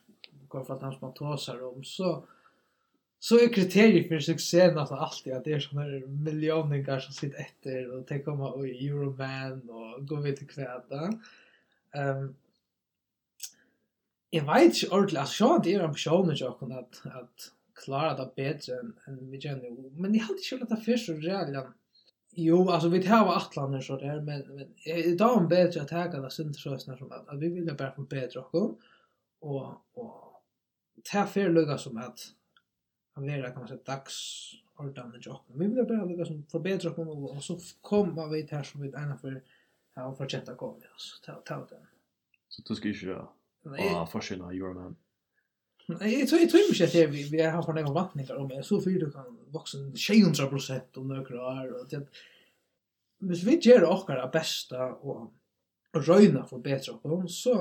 [0.50, 2.24] kvar för att han som tåsar om så
[3.20, 7.40] så är kriteriet för succé nästan alltid att det är såna här miljoner som sitter
[7.40, 11.14] efter och tänker komma och Euroman och gå vet kväda.
[11.92, 12.36] Ehm
[14.36, 18.32] Jeg vet ikke ordentlig, altså sjåan det er ambisjoner til åkken at, at klara det
[18.36, 19.92] bedre enn en vi kjenner jo.
[19.96, 21.54] Men jeg halte ikke at det først og reall,
[22.38, 25.94] jo, altså vi tar av atlander så der, men, men i dag er bedre at
[25.96, 28.76] jeg kan ha syndersøsene som at, at vi vil bare forbedre åkken,
[29.48, 29.64] og,
[29.98, 32.28] og ta fyrir lukka som at
[33.18, 34.18] han vera, kan man säga, dags
[34.78, 35.56] ordande jokken.
[35.60, 38.84] Vi vil bare lukka som forbedre åkken, og, og så kommer vi til her som
[38.84, 39.40] vi ena for,
[39.96, 41.90] ja, og fortsette å gå med oss, ta, ta den.
[42.54, 43.24] Så du skal ikke
[43.68, 44.96] Og forsyn av Euroman.
[45.88, 48.90] Jag tror jag ikke at det, vi har för några vattningar om det, så för
[48.90, 52.08] du kan vokse 600 procent om noen år, och det
[53.20, 55.32] hvis vi gjør okkar det beste og
[55.98, 57.56] røyna for betre okkar, så,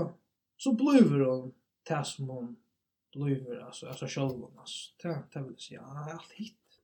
[0.60, 1.52] så blir hon
[1.88, 2.50] det som hon
[3.14, 4.94] blir, altså, altså selv om oss.
[5.02, 6.80] Det, det vil si, ja, det er alt hit.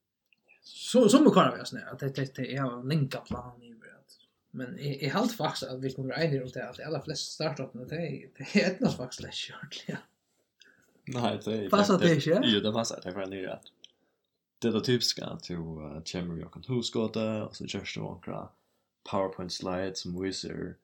[0.63, 3.59] Så, så må kvar vi oss ned, at det, det, det er en linka plan
[3.61, 3.75] i
[4.55, 7.89] Men jag har allt faktiskt at vi kommer in i det att alla flesta startupen
[7.89, 9.49] det är det er är något faktiskt lätt
[9.89, 9.97] ja.
[11.05, 12.41] Nej, det är Passar det inte?
[12.45, 13.73] Jo, det passar det för det rätt.
[14.59, 15.57] Det är typiskt att du
[16.13, 18.49] kommer och kan husgåta och så körs du några
[19.11, 20.75] PowerPoint slides som visar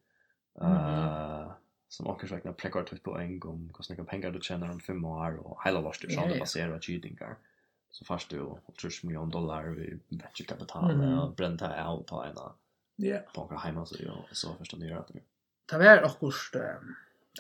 [0.61, 1.51] eh
[1.89, 5.37] som också räknar plekart på en gång hur mycket pengar du tjänar om fem år
[5.37, 7.37] och hela vars du tjänar baserat cheatingar.
[7.91, 12.53] Så fast du och tror miljoner dollar i venture kapital och bränta out på ena
[13.01, 13.19] Ja.
[13.35, 15.21] På några hemma så jag så första nya att det.
[15.71, 16.59] Det var också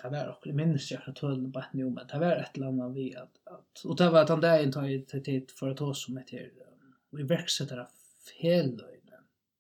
[0.02, 3.16] det var också minns jag att tullen på nu men det var ett land vi
[3.16, 6.50] att och det var att han där inte har tid för att oss som heter
[7.10, 7.86] vi verksätter
[8.40, 8.82] fel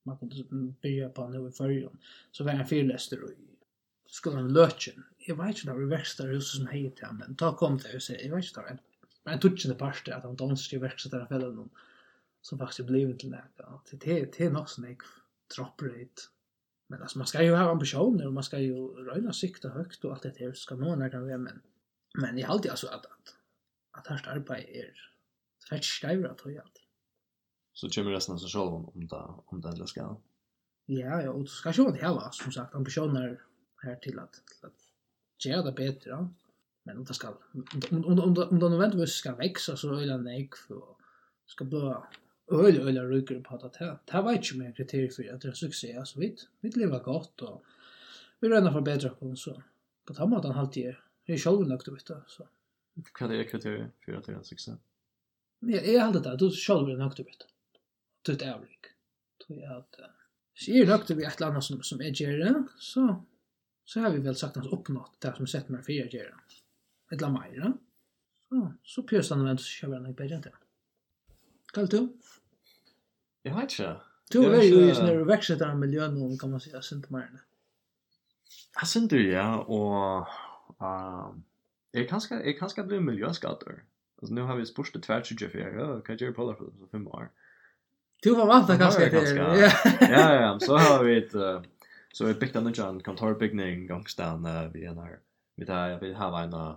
[0.02, 0.44] man kunde
[0.82, 1.98] börja på nu i förrjun
[2.30, 3.30] så var han fyrläster och
[4.06, 7.56] skulle han lötchen jag vet inte när vi verksätter huset som hejt han men ta
[7.56, 8.78] kom det och säg jag vet inte det
[9.24, 11.70] men tutschen det parste at han danser i verksetter av fällen
[12.42, 14.98] som faktisk blev till näka det är nog snägg
[15.56, 16.22] dropprate.
[16.88, 20.12] Men alltså man ska ju ha ambitioner och man ska ju röna sikta högt och
[20.12, 21.62] allt det här ska nå när kan är men
[22.14, 23.36] men i allt alltså att att
[23.90, 25.14] att här arbete är er
[25.68, 26.64] fett stävra tror jag.
[27.72, 30.16] Så kommer resten av sig själv om det om det ska.
[30.86, 33.42] Ja, ja, och du ska ju det hela som sagt ambitioner
[33.82, 36.10] här till att till att göra det bättre.
[36.10, 36.30] Ja.
[36.82, 37.28] Men om det ska
[37.90, 40.82] om om om, om det nödvändigtvis ska växa så är det nej för
[41.46, 42.06] ska bara
[42.50, 45.52] öl öl ryker på att det det var inte mer kriterier för att det är
[45.52, 46.48] succé alltså vitt.
[46.60, 47.64] Vitt lever gott och
[48.40, 49.62] vi rönnar för bättre på så
[50.04, 52.48] på samma han alltid är det är själv nog det så
[53.20, 54.72] vad är kriterier för att det är en succé
[55.60, 56.36] Ja, jag hade det.
[56.36, 57.48] Du själv är nog det bättre.
[58.22, 58.78] Du är ärlig.
[59.46, 60.00] Du är att
[60.54, 63.24] Så är det vi ett annat som, som är gärna, så,
[63.84, 66.40] så har vi väl sagt att uppnått det som sett mig för gärna.
[67.10, 67.72] Ett la mer.
[68.48, 70.52] Så, så pjösarna väntar sig själva när jag bägge inte.
[71.74, 72.00] Kall du?
[73.44, 73.94] Jeg vet ikke.
[74.32, 77.40] Du er jo i sånne veksetar miljøene, kan man si, av syndmærene.
[78.78, 80.28] Jeg synd du, ja, og
[80.84, 81.30] uh,
[81.96, 83.80] jeg kan skal, jeg kan skal bli miljøskader.
[84.18, 86.90] Altså, nå har vi spørst det tvert 24, og hva gjør Paula for det, så
[86.92, 87.30] fem år.
[88.24, 89.28] Du var vant da kanskje til.
[89.38, 89.72] Ja,
[90.10, 91.62] ja, ja, så har vi et, uh,
[92.12, 95.18] så vi bygde en nødvendig kontorbygning gangstan vi er her.
[95.58, 96.76] Vi har en, uh,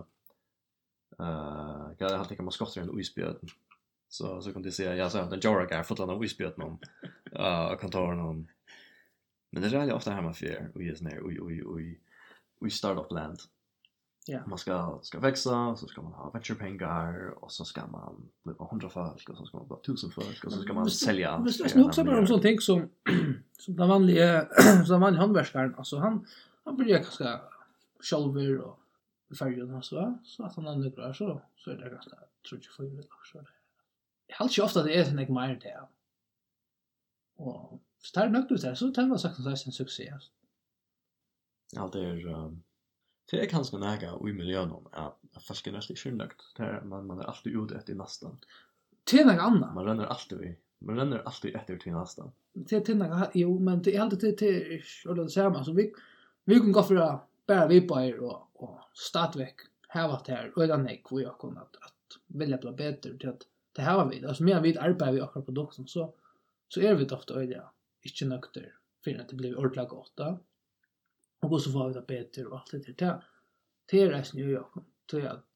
[1.18, 3.52] uh, jeg har alltid kan man skotter en uisbjøden.
[4.12, 6.08] Så så kan det se jag sa den Jorah gar för att han
[6.56, 6.78] någon
[7.32, 8.48] eh kontoren någon
[9.50, 12.00] Men det är ju ofta hemma för vi är när oj oj oj
[12.60, 13.38] vi startup land.
[14.26, 14.46] Ja.
[14.46, 18.54] Man ska ska växa, så ska man ha venture pengar och så ska man bli
[18.60, 21.38] 100 folk och så ska man bli 1000 folk och så ska man sälja.
[21.38, 22.88] Men det är också bara om sånt ting som
[23.58, 26.26] som den vanliga som den vanliga handverkaren alltså han
[26.64, 27.40] han blir ganska
[28.00, 28.78] själver och
[29.38, 32.16] färgen och så så att han ändå klarar så så är det ganska
[32.48, 33.61] tror jag för det också det
[34.28, 35.72] jeg halte ikke ofte at det er sånn jeg mer det.
[37.42, 39.78] Og så tar det nøkt ut der, så tar man sagt at det er en
[39.78, 40.28] suksess.
[41.76, 42.20] Ja, det er...
[42.34, 42.60] Um,
[43.30, 46.42] det er kanskje nægge i miljøen om at folk er nesten ikke nøkt.
[46.84, 48.34] Man, man er alltid ute etter nesten.
[49.08, 49.70] Til noe annet.
[49.72, 50.50] Man renner alltid i.
[50.84, 52.32] Man renner alltid etter til nesten.
[52.68, 55.62] Til, til noe, jo, men det jeg alltid til, til, til, det samme.
[55.62, 55.86] Altså, vi,
[56.50, 57.06] vi kan gå fra
[57.48, 61.34] bare vi bare og, og stadigvæk hava här her, og det er nekk vi har
[61.40, 64.26] kunnet at vilja bli bättre till att det har vi.
[64.26, 66.14] Alltså mer vi arbetar vi akkurat produkten så
[66.68, 67.70] så är vi ofta öliga.
[68.02, 70.20] Inte nökter för att det blir ordentligt gott.
[71.40, 73.24] Och så får vi det bättre och allt det där.
[73.90, 74.66] Det är resten ju jag
[75.10, 75.46] tror att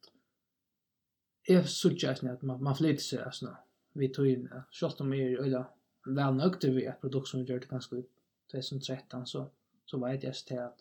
[1.46, 3.57] jag såg att man, man flyttar sig alltså
[3.92, 5.66] vi tog in så att de är öliga
[6.07, 8.11] väl nökter vi ett produkt som vi gör det ganska ut
[8.52, 9.50] 2013 så
[9.85, 10.79] så vet jag till att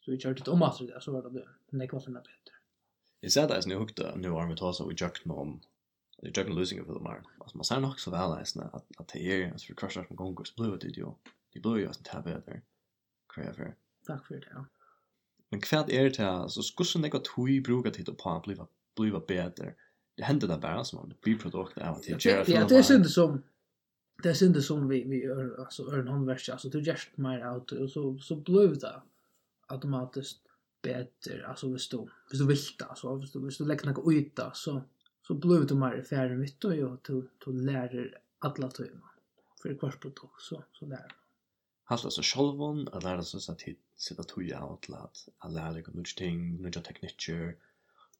[0.00, 2.30] så vi körde det om att det så var det det nekva för bättre.
[3.20, 5.60] Jag sa det nu högt nu har vi tagit så vi jakt om
[6.24, 7.24] det är jag losing of the mark.
[7.38, 10.16] Alltså man ser nog så väl att att att det är alltså för crush från
[10.16, 11.06] Gongos blue det ju.
[11.52, 12.62] Det blue ju att tabbe där.
[13.28, 13.74] Craver.
[14.06, 14.64] Tack för det.
[15.50, 18.56] Men kvärt är det här så skulle det gå tui bruka tid på att bli
[18.96, 19.74] bli bättre.
[20.14, 22.44] Det händer där bara som det blir produkt av att göra.
[22.46, 23.42] Ja, det är synd som
[24.22, 27.52] det är synd som vi vi gör alltså är en handverk alltså du just mer
[27.52, 29.02] out och så så blev det
[29.66, 30.40] automatiskt
[30.82, 31.98] bättre alltså visst du
[32.30, 34.82] visst du vill det alltså visst du visst du lägger något ut så
[35.26, 39.10] så blev du mer färre mitt och jag tog, tog lärer alla tøyma.
[39.62, 41.10] För kvart på tog så, så där man.
[41.84, 43.62] alltså så självon att lära sig att
[43.96, 47.56] sitta tuja åt att att lära dig något nya ting, nya tekniker,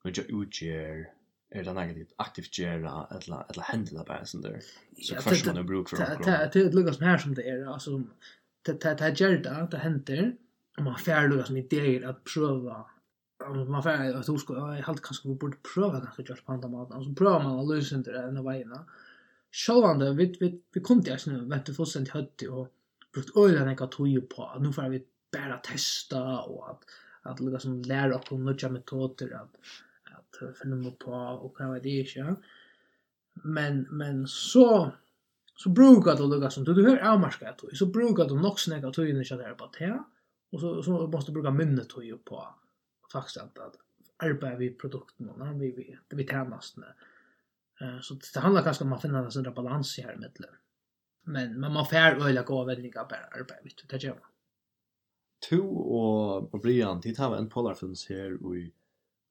[0.05, 1.11] nya utgär,
[1.51, 4.61] är det något ditt aktivt gärna eller, eller händla bara sån där.
[5.03, 7.67] Så kvart man har bruk för att Det är som här som det är.
[7.67, 8.03] Alltså,
[8.63, 9.37] det det det gör
[9.71, 10.37] det händer.
[10.77, 12.87] Och man färre lukka som idéer att pröva
[13.49, 16.69] man får att hur ska jag helt kanske vi borde pröva kanske just på andra
[16.69, 18.79] mat alltså pröva man att lösa inte den vägen.
[19.53, 22.69] Självande vi vi vi kom til oss nu vänta för sent hött och
[23.13, 24.53] brukt ölen nekka tog på.
[24.61, 26.83] Nu får vi bara testa och att
[27.23, 29.55] att lukka som lära okkur nya metoder att
[30.17, 32.37] att finna på och kan vara det inte
[33.33, 34.93] men men så
[35.57, 38.91] så brukar du lukka som du, du hör avmarska att så brukar du nog snäcka
[38.91, 39.99] tog in i kjallar på te.
[40.53, 42.55] Och så, så måste du bruka minnet tog på
[43.15, 43.77] faktisk at, at
[44.19, 46.85] arbeta vi produkten och vi vi vi tjänasten.
[47.81, 50.57] Eh så det handlar kanske om att finna en sån balans i här mellan.
[51.23, 53.09] Men men man får öliga gå väldigt bra
[53.65, 54.31] vet du det gör man.
[55.51, 55.61] To
[56.53, 58.73] och Brian de tar en polarfilms här i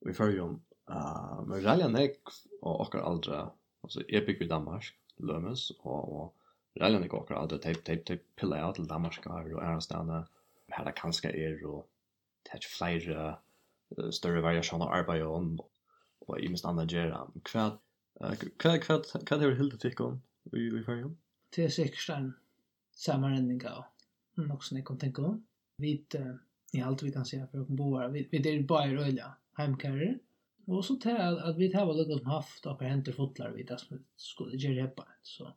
[0.10, 0.62] i förrum.
[0.90, 2.20] Eh men Rallan Ek
[2.62, 6.36] och och andra alltså epic i Danmark Lömes och och
[6.80, 10.28] Rallan Ek och andra de, de tape pilla til Danmark och är stanna
[10.72, 11.90] her det kanske är och
[12.44, 13.40] touch flyer
[14.12, 15.70] större variation av arbete och
[16.28, 17.80] och i mest andra gera kvad
[18.58, 21.16] kvad kvad kvad det helt fick om vi vi för
[21.56, 22.34] Det är säkert en
[22.92, 23.84] sammanhängning av
[24.34, 25.46] något som jag kan tänka om.
[25.78, 26.06] Vi
[26.72, 28.10] i allt vi kan säga för att boar.
[28.10, 30.20] Vi vi det är bara öliga hemkarrer.
[30.66, 34.06] Och så till att vi har lukat som haft och händer fotlar vid det som
[34.16, 35.08] skulle göra heppa.
[35.22, 35.54] Så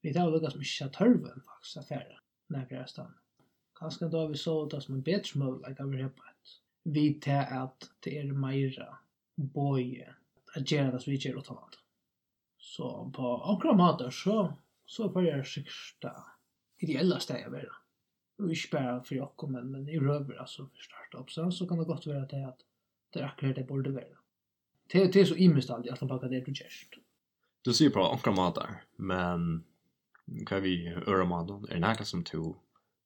[0.00, 3.14] vi har lukat som inte har törven faktiskt affärer när vi är stann.
[3.74, 6.22] Kanske då vi såg det som en bättre möjlighet att vi heppa.
[6.42, 8.88] Så vi til at det er meira
[9.36, 10.08] boje
[10.56, 11.78] at gjøre det som vi gjør utan alt.
[12.62, 14.52] Så på akkurat måter så,
[14.86, 16.16] så får jeg sikkert det
[16.86, 17.78] ideelle steg å være.
[18.42, 21.80] Og ikke bare for okko, men, men i røver, altså for startup, så, så kan
[21.80, 22.64] det godt være til at
[23.12, 24.18] det er akkurat det borde være.
[24.92, 26.98] Det, det er så imest alt i alt baka det du gjørst.
[27.62, 29.62] Du sier på akkurat måter, men
[30.48, 32.56] hva vi øre måter, er det noe som to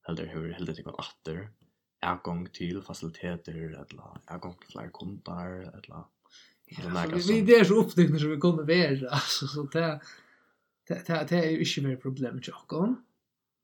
[0.07, 1.41] helder hører helder til går atter,
[2.03, 3.87] avgång till faciliteter eller
[4.27, 6.05] avgång till fler kunder eller
[6.69, 10.01] Ja, vi det är så upptäckna som vi kommer vara alltså så det
[10.89, 12.97] det det är ju inte mer problem till oss.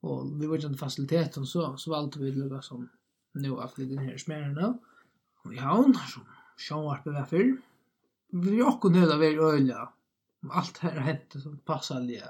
[0.01, 2.88] Och vi var inte faciliteten så så valde vi det som
[3.33, 4.79] nu att den här smärna.
[5.42, 6.23] Och ja, hon som
[6.68, 7.57] sjånvarpe var för.
[8.33, 9.88] Vi och kunde det väl öliga.
[10.51, 12.23] Allt här hette som passade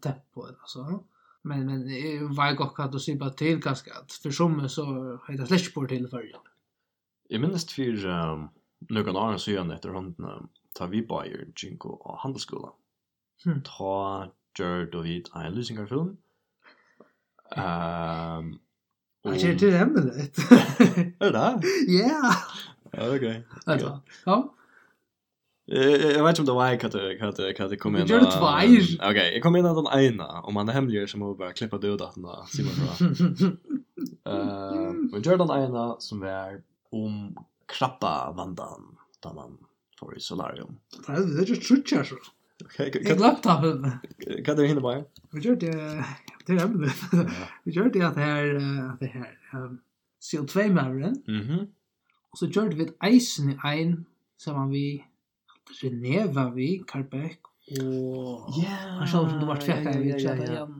[0.00, 1.04] tempo alltså
[1.44, 5.46] men men var jag också att se på till ganska att för som så heter
[5.46, 6.32] slash på till för
[7.28, 8.48] jag minns för um,
[8.88, 10.14] några år sedan efter hon
[10.74, 12.72] ta vi på ju Jinko och handelsskola
[13.44, 13.62] hmm.
[13.62, 14.26] ta
[14.58, 16.16] gör då vid en losing our film
[17.50, 18.58] ehm
[19.22, 20.38] Jag ser till hemmet.
[21.18, 21.62] Är det?
[21.88, 22.34] Ja.
[22.92, 23.46] Okej.
[24.24, 24.54] Ja.
[25.66, 28.06] Jag vet inte om det var kan det kan det kan det komma in.
[28.06, 28.46] Gjorde två.
[29.02, 31.78] Okej, jag kom in att den ena om man är hemlig så måste bara klippa
[31.78, 33.50] det ut att den simma bra.
[34.26, 39.58] Eh, men gjorde den ena som är om krabba vandan där man
[40.00, 40.76] får i solarium.
[41.06, 42.14] Det är ju trutchar så.
[42.64, 43.90] Okej, kan laptopen.
[44.44, 45.04] Kan det hinna bara?
[45.30, 46.04] Vi gjorde det
[46.46, 47.30] det är det.
[47.64, 48.44] Vi gjorde det att här
[49.00, 49.38] det här
[50.32, 51.22] CO2-mävren.
[51.26, 51.66] Mhm.
[52.30, 54.04] Och så gjorde vi ett isen i en
[54.36, 55.04] som man vi
[55.82, 57.40] René vi, Karbeck
[57.80, 60.74] og yeah, han sjálf som du vart fekka vi kjata igjen.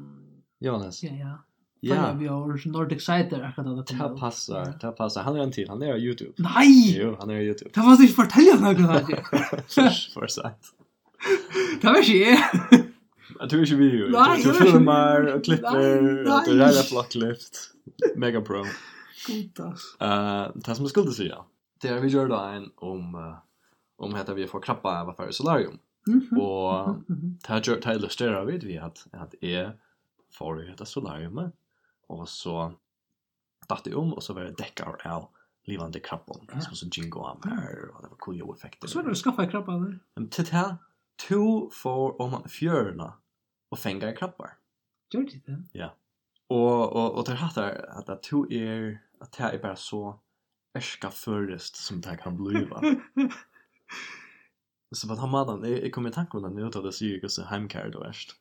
[0.61, 1.03] Jonas.
[1.03, 1.35] Ja, ja.
[1.81, 1.95] Ja.
[1.95, 2.19] Yeah.
[2.19, 3.95] Vi har Nordic Sider akkurat det.
[3.95, 5.23] Det passar, det passar.
[5.23, 6.33] Han är en till, han är på Youtube.
[6.37, 6.99] Nej!
[6.99, 7.71] Jo, han är på Youtube.
[7.75, 8.77] Det var inte fortälja något.
[10.15, 10.65] För sagt.
[11.81, 12.45] Det var inte
[13.39, 14.37] Jag tror inte vi gör.
[14.45, 16.45] Du filmar och klipper.
[16.47, 17.71] Du rädda flott klippt.
[18.17, 18.65] Mega pro.
[19.57, 19.75] Gott.
[20.03, 21.39] Uh, det som jag skulle säga.
[21.81, 23.15] Det är vi gör då en om...
[23.15, 23.35] Uh,
[24.05, 25.79] om heter vi får krabba av affär solarium.
[26.07, 26.39] Mm -hmm.
[26.39, 26.97] Och
[27.43, 29.79] tar tar illustrerar vi vi att att är
[30.31, 31.51] för heter solarium
[32.07, 32.73] och så
[33.69, 35.29] datte om och så var det däckar av
[35.65, 36.61] livande krabbon ja.
[36.61, 38.89] som så jingo am här och det var cool ju effekter.
[38.89, 39.99] Så var det skaffa krabba där.
[40.15, 40.77] Men till här
[41.29, 43.13] to för om fjörna
[43.69, 44.51] och fänga krabbar.
[45.11, 45.63] Gjorde det det?
[45.73, 45.95] Ja.
[46.47, 50.21] Och och och det här att att to är att det är bara så
[50.73, 52.81] ärska förrest som det kan bliva.
[54.95, 57.29] Så vad har man Jag kommer i tanke om den nu att det syr ju
[57.29, 58.35] så hemkär då värst.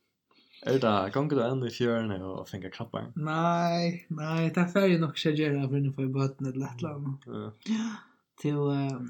[0.65, 3.11] Är det gång du ändå i fjärn och finka krappar?
[3.15, 6.81] Nej, nej, det är färgen nog ska göra för nu får jag böten ett lätt
[6.81, 7.17] land.
[7.25, 7.51] Ja.
[8.41, 8.55] Till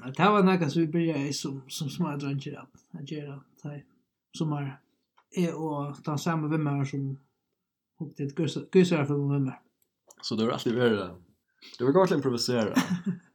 [0.02, 3.00] att det var något som vi började som, som små drönkar upp.
[3.00, 3.82] Att göra det
[4.38, 4.80] som är
[5.36, 7.18] är och ta samma vimmer som
[8.00, 8.34] upp till ett
[8.70, 9.60] gusar för vimmer.
[10.22, 11.10] Så det har alltid varit.
[11.78, 12.74] Det var gott att improvisera.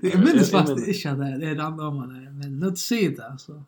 [0.00, 1.96] Det är minns fast inte att det är random
[2.38, 3.64] men nu se det så.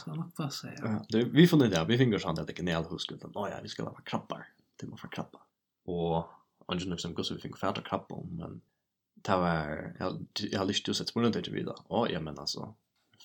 [0.00, 1.04] Ska man passa ja.
[1.08, 3.30] Det vi fann det, vi finner sånt att det kan jag huska utan.
[3.34, 4.46] Ja, vi ska vara krappar.
[4.80, 5.40] Det måste vara krappar.
[5.84, 6.26] Och
[6.66, 8.60] Angel som går så vi fick färda krappar men
[9.14, 11.76] det var jag jag har lust att sätta på det vidare.
[11.88, 12.74] Ja, jag men alltså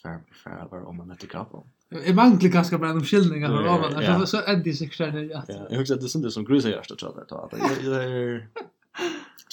[0.02, 1.64] för för var om man inte krappar.
[1.90, 5.50] Jeg mangler ganske bra de skillningarna då men alltså så er det sig själv at
[5.50, 7.26] Ja, jag husar det synd som grusar jag står så där.
[7.52, 8.48] Det är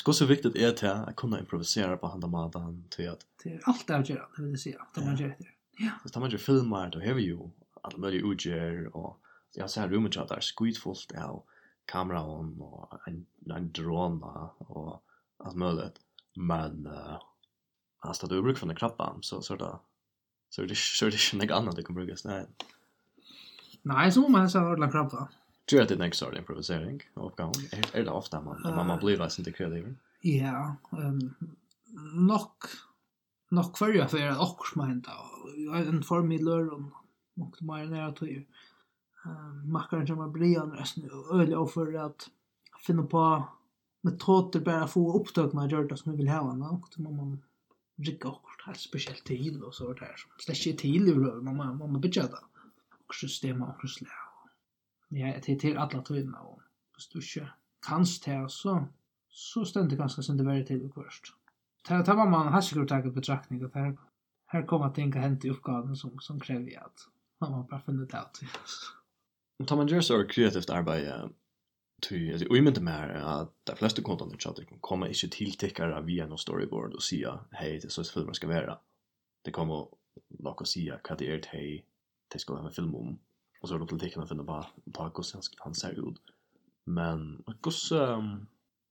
[0.02, 3.60] Skulle så viktigt är det att kunna improvisera på handa maten till att det är
[3.64, 5.46] allt där gör det vill säga att man gör det.
[5.78, 5.90] Ja.
[6.02, 7.38] Så tar man ju filmar då har vi ju
[7.82, 9.18] alla möjliga uger och
[9.54, 11.42] jag ser rummet där skitfullt av
[11.84, 12.44] kamera och
[13.06, 13.26] en
[13.57, 14.26] en drone
[14.59, 15.03] och
[15.36, 16.00] allt möjligt.
[16.34, 17.18] Men uh,
[17.98, 19.78] alltså du brukar från en krabban så så där
[20.50, 22.46] så det så det är något annat det kan brukas nej.
[23.82, 25.28] Nej, så man så har ordla krabba.
[25.68, 27.54] Tror jag att det är en extra improvisering av uppgången?
[27.72, 29.96] Är, är det ofta man, uh, man blir väldigt inte kreativ?
[30.20, 31.34] Ja, um,
[32.14, 32.64] nok,
[33.50, 35.04] nok för jag för att också men
[35.74, 36.90] en form en lören
[37.36, 38.44] och det mer nära till
[39.24, 42.30] um, makaren som har blivit annars nu öle och för att
[42.86, 43.48] finna på
[44.00, 47.42] metoder bara få upptagna det som vi vill ha va och då man
[47.96, 51.56] rigga okkur här spesielt til og så var det her som slett släcker till man
[51.56, 52.44] man man bidjar där
[53.08, 54.32] och system och okkur där
[55.12, 56.60] ja, til till alla og
[56.94, 57.48] och du ikke
[57.88, 58.86] kanst det så
[59.28, 61.24] så stendur ganska sen det väldigt til och först.
[61.88, 63.96] Det här var man har sikkert taget betraktning at her
[64.52, 67.08] her kommer att tänka hänt i uppgåvan som som kräver att
[67.40, 68.48] man har finne det ut.
[69.58, 71.28] Om tar man gör så kreativt arbete
[72.08, 76.26] ty alltså vi menar mer att de flesta konton i chatten kommer inte tilltäckare via
[76.26, 78.78] någon storyboard och säga hej det är så filmen ska vara.
[79.44, 79.86] Det kommer
[80.28, 81.84] nog att säga vad det är hej
[82.32, 83.18] det ska vara en film om
[83.62, 86.20] Och så är det politiken att finna bara på hur han ser ut.
[86.84, 88.46] Men hur um,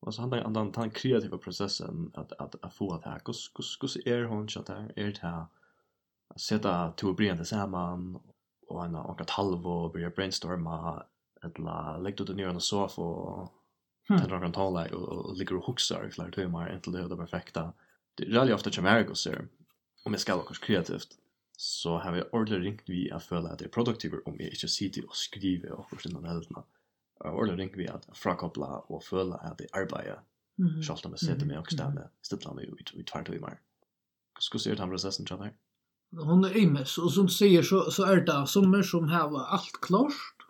[0.05, 4.07] alltså han den den, den kreativa processen att att att få att här hur hur
[4.07, 5.45] är hon så där är det här
[6.28, 8.22] att sätta två brev tillsammans
[8.67, 11.03] och en och ett halv och börja brainstorma
[11.43, 13.53] eller lägga ut det ner på soffan och
[14.09, 14.24] Mm.
[14.24, 17.74] några kan tala och, ligga och huxa i flera timmar inte det perfekta.
[18.15, 19.47] Det är väldigt ofta som är.
[20.03, 21.07] Om jag ska vara kreativt
[21.62, 24.68] så har vi ordentlig ringt vi at føle at det er produktiver om jag ikke
[24.68, 26.55] sitter og skriver og hvordan den helden.
[26.57, 30.24] Jeg har ordentlig ringt vi at frakoppla og føle at det arbeider
[30.57, 30.84] mm -hmm.
[30.84, 33.57] selv om jeg sitter med og stemmer stedet meg i tvert og i mer.
[34.51, 35.53] Hva se du den prosessen, tror jeg?
[36.18, 40.41] Hon er imes, og som sier så, så er det sommer som har alt klart,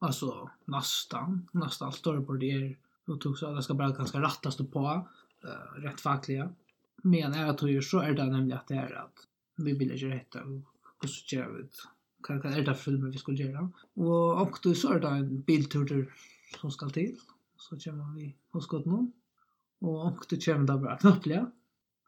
[0.00, 2.76] alltså nästan nästan allt står på det
[3.06, 5.06] och tog så det ska bara ganska rättast på
[5.44, 6.52] uh, rätt fackliga
[7.02, 9.26] men är att ju så är det nämligen att det är att
[9.64, 10.40] vi vill göra detta
[11.02, 11.68] och så gör vi
[12.22, 16.14] kan kan elda filmer vi skulle göra och och då så är det en biltur
[16.60, 17.16] som ska till
[17.56, 19.12] så kommer vi hos gott nu
[19.78, 21.50] och och då kommer det bara knappliga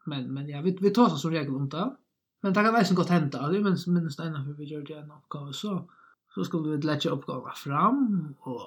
[0.05, 1.95] men men ja vi vi tar så som regel om det
[2.41, 4.93] men det kan väl så gott hända det men minst en för vi gör det
[4.93, 5.89] en uppgåva så
[6.33, 8.61] så skulle vi lägga uppgåva fram och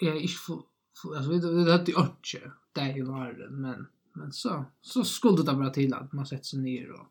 [0.00, 0.52] jag är inte
[1.16, 5.52] alltså vi det hade ju inte där i världen men men så så skulle det
[5.52, 7.06] bara till att man sätter sig ner och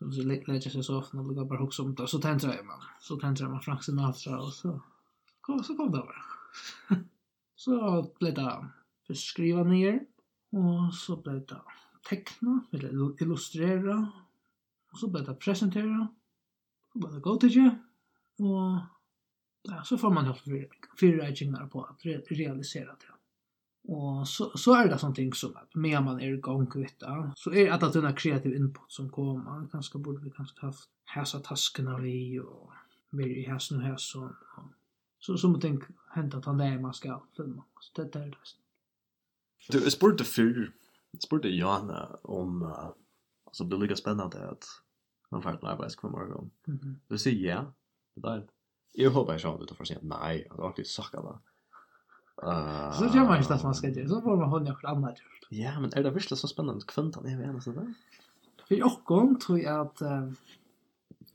[0.00, 2.08] så så lägger sig så ofta och brukar bara huxa om det.
[2.08, 2.80] Så tänder man.
[3.00, 4.80] Så tänker man Frank Sinatra och så
[5.40, 6.14] kom så kom det bara
[7.54, 8.66] så blev det
[9.06, 10.00] för skriva ner
[10.50, 11.60] och så blev det
[12.08, 14.12] teckna eller illustrera
[14.92, 16.08] och så blev det presentera
[16.92, 17.78] så blev det gå till det
[18.44, 18.80] och
[19.62, 20.44] ja, så får man helt
[21.00, 23.19] fyra på att realisera det.
[23.90, 27.14] Og så, så er det sånne ting som at medan man er i gang kvitta,
[27.36, 29.64] så er det denne kreativ input som kommer.
[29.72, 32.70] Kanskje burde vi kanskje haft hæsa taskene vi, og
[33.18, 34.28] mer i hæsen og hæsen.
[35.18, 35.80] Så, så må ting
[36.14, 37.66] hente at han der man skal filma.
[37.80, 38.54] Så det, det er det.
[39.72, 40.62] Du, jeg spurte før,
[41.12, 42.94] jeg spurte Johanna om, uh,
[43.46, 44.70] altså det ligger spennende at
[45.34, 46.52] man får et arbeidskvim morgen.
[46.66, 46.94] Mm -hmm.
[47.10, 47.64] Du sier ja,
[48.14, 48.50] det er det.
[48.98, 51.38] Jeg håper jeg sa det, du får si nei, det var ikke sagt da.
[52.42, 54.08] Uh, så gör man inte att man ska göra.
[54.08, 55.46] Så får man hålla något annat gjort.
[55.48, 57.94] Ja, men är det visst så spännande kväntan är vi ena sådär?
[58.68, 60.32] För jag kom tror jag att uh,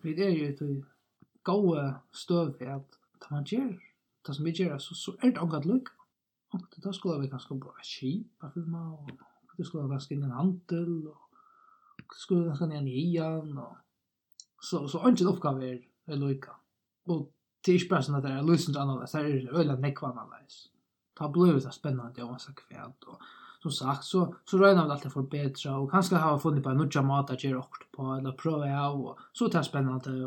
[0.02, 0.86] vi är ju ett
[1.44, 2.90] goa stöv för att
[3.20, 3.80] ta man gör
[4.28, 5.92] det som vi gör så, så är det också att lycka.
[6.52, 9.10] Och då skulle vi kanske bara kipa filma och
[9.58, 11.30] det skulle ganska in en hantel och
[11.98, 13.78] det skulle ganska ner nian och
[14.62, 16.52] så, så ångat uppgave är, är lycka.
[17.06, 17.32] Och
[17.66, 19.12] det är inte bara det där lösningar annorledes.
[19.12, 20.70] Det är öliga nekvarna annorledes
[21.16, 23.22] ta blivit så spännande och så kvärt och
[23.62, 27.30] som sagt så så rör det alltid förbättra och kanske ha funnit på några mat
[27.30, 30.26] att göra också på eller prova ja och så det tar spännande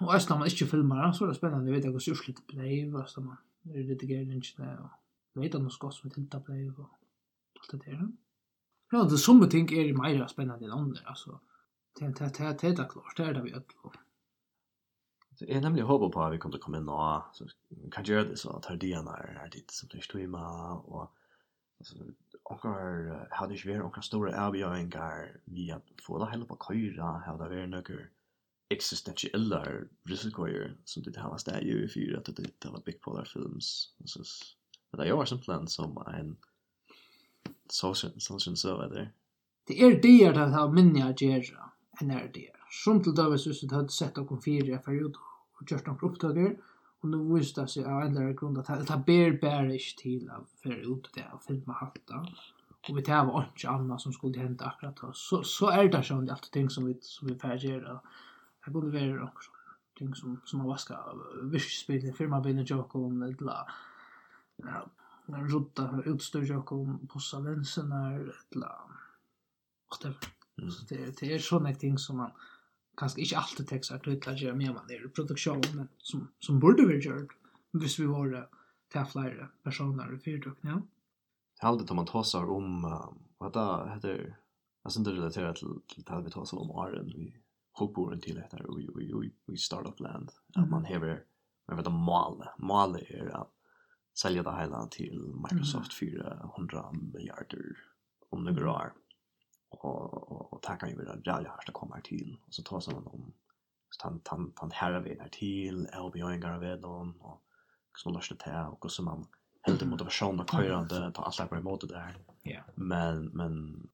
[0.00, 2.56] och även när man inte filmar så är det spännande vet jag hur syrsligt det
[2.56, 3.36] blev och så man
[3.74, 4.78] är lite gärna inte där
[5.34, 6.90] och vet att man skott som titta på det och
[7.60, 8.08] allt det där.
[8.90, 11.38] Ja, det som ting er mer spennende enn andre, altså.
[11.98, 12.12] Det er
[12.52, 13.98] det klart det er det vi öll.
[15.38, 17.44] Så jag nämligen hoppas på att vi kommer komma nå så
[17.90, 21.14] kan göra det så att här det är dit som det streama och
[21.78, 21.94] alltså
[22.42, 27.22] och har hade ju varit några stora avgöringar vi att få det hela på köra
[27.26, 28.04] här det är några
[28.68, 29.64] existentiella
[30.04, 34.20] risker som det har stått ju för att det det var big polar films så
[34.90, 36.36] men det är ju plan som en
[37.68, 39.12] social social så där
[39.66, 41.70] det är det där har minja gera
[42.00, 45.16] en är det som till dømes hvis du hadde sett dere fire jeg fer ut
[45.58, 46.54] og gjort noen opptaker,
[46.98, 49.98] og nå viser det seg av en eller annen grunn at det ber bare ikke
[50.00, 52.22] til å føre ut det og filme alt da.
[52.88, 55.12] Og vi tar var ikke annet som skulle hente akkurat da.
[55.14, 58.18] Så, så er det sånn alt ting som vi, som vi ferger, og
[58.64, 59.56] det burde være noen sånne
[59.98, 63.74] ting som, som har vasket virkespillene, firmabilen, jokken, eller
[64.64, 64.82] ja,
[65.52, 68.22] rutta, utstyr jokken, possa vensener,
[68.54, 68.94] eller
[69.90, 70.30] whatever.
[70.58, 70.70] Mm.
[70.70, 72.34] Så det, det er sånne ting som man
[72.98, 76.98] kanske inte alltid tekster til å gjøre med man produktion men som, som borde vi
[77.04, 77.34] gjort
[77.78, 78.44] hvis vi var det
[78.92, 80.78] til flera personer i fyrtøk, ja.
[81.58, 82.86] Jeg hade aldri man tossar om,
[83.38, 84.22] vad det heter,
[84.84, 87.34] alltså synes det relaterer till til det vi tossar om Arden vi
[87.78, 91.22] hoppar in till hoppboren til vi vi vi startup land, at man hever,
[91.68, 93.50] man vet om mål målet er at
[94.14, 97.76] sälja det hela till Microsoft 400 miljarder
[98.30, 98.92] om några år.
[98.94, 99.07] Mm
[99.68, 103.06] och och, och tackar ju det där jag har kommer till och så tar man
[103.06, 103.32] om
[103.90, 107.42] så tant tant han herrar vi där till LB och Ingar dem och
[107.96, 109.26] så löste det och så man
[109.62, 112.16] helt motivation och körande ta alla på emot där.
[112.42, 112.60] Ja.
[112.74, 113.88] Men men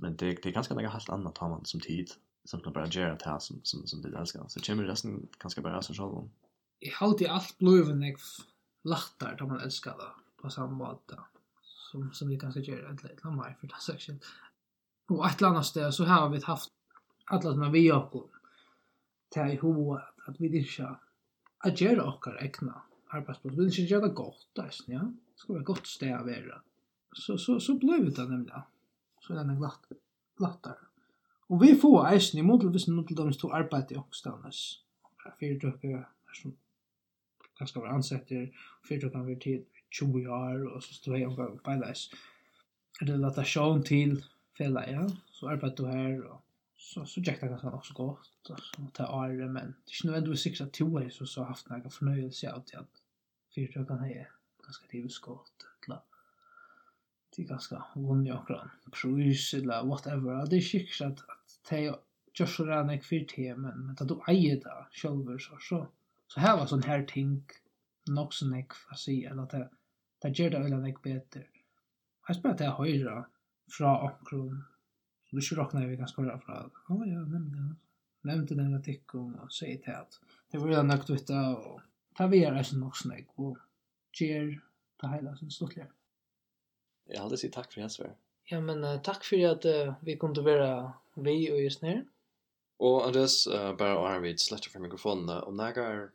[0.00, 2.10] men det det är ganska något helt annat tar man som tid
[2.44, 4.44] som kan bara göra det som som som det älskar.
[4.48, 6.30] Så kommer resten kanske bara så själv.
[6.78, 8.18] Jag har alltid allt blöven jag
[8.84, 11.18] lättar då man älskar det på samma sätt
[11.92, 13.80] som som vi kanske gör ett litet mer för det här
[15.08, 16.72] Og et eller annet sted så har vi haft
[17.30, 18.16] alla sånne vi og
[19.34, 20.96] til i hoa at vi ikke
[21.58, 23.56] att göra och egna arbeidsplass.
[23.56, 25.00] Vi ikke inte det godt, där, ja.
[25.00, 26.60] Det ska vara godt sted å være.
[27.12, 28.62] Så, så, så ble vi det nemlig.
[29.20, 29.86] Så den är glatt,
[30.36, 30.86] glattere.
[31.48, 34.62] Og vi får eisen i måte hvis noen til dem stod arbeid i Åkstavnes.
[35.38, 36.56] Fyre døkker er som
[37.58, 38.48] ganske var ansetter,
[38.88, 42.08] fyre døkker var tid 20 år, og så stod jeg og beidleis
[43.00, 44.18] relasjon til
[44.56, 46.40] fela, ja, så arbeidde du her, og
[46.76, 49.96] så, så gikk det ganske også godt, og så måtte jeg ære, men det er
[49.96, 53.02] ikke nødvendigvis sikkert at to er så så haft noen fornøyelse av til at
[53.54, 54.32] fyrtøkene er
[54.64, 56.02] ganske livet godt, eller
[57.36, 61.96] det er ganske vunnig akkurat prøys, eller whatever, det er sikkert at, at det er
[62.36, 65.80] gjør så rann jeg fyrt til, men, men da du eier det selv, så, så,
[66.28, 67.38] så her var sånne her ting,
[68.12, 69.62] nok som jeg får si, eller at det,
[70.22, 71.44] det gjør det veldig bedre.
[72.28, 73.16] Jeg spør at jeg høyre,
[73.72, 74.64] fra akkurat.
[75.26, 76.60] Så du ikke kjør vi kan skåra fra.
[76.66, 77.72] Å ja, nemlig.
[78.26, 80.16] Nevnte den artikeln og sier til at
[80.50, 81.82] det var redan nøkt ut av og
[82.18, 83.58] ta vi er eisen nok snøgg og
[84.16, 84.48] gjør
[85.02, 85.90] det hele som stort lær.
[87.06, 88.16] Jeg hadde sagt takk for hans vær.
[88.50, 90.70] Ja, men uh, takk for at uh, vi kom til å være
[91.22, 92.02] vi og just nere.
[92.82, 96.08] Og Andres, uh, bare å ha vidt slett fra mikrofonene, og nægar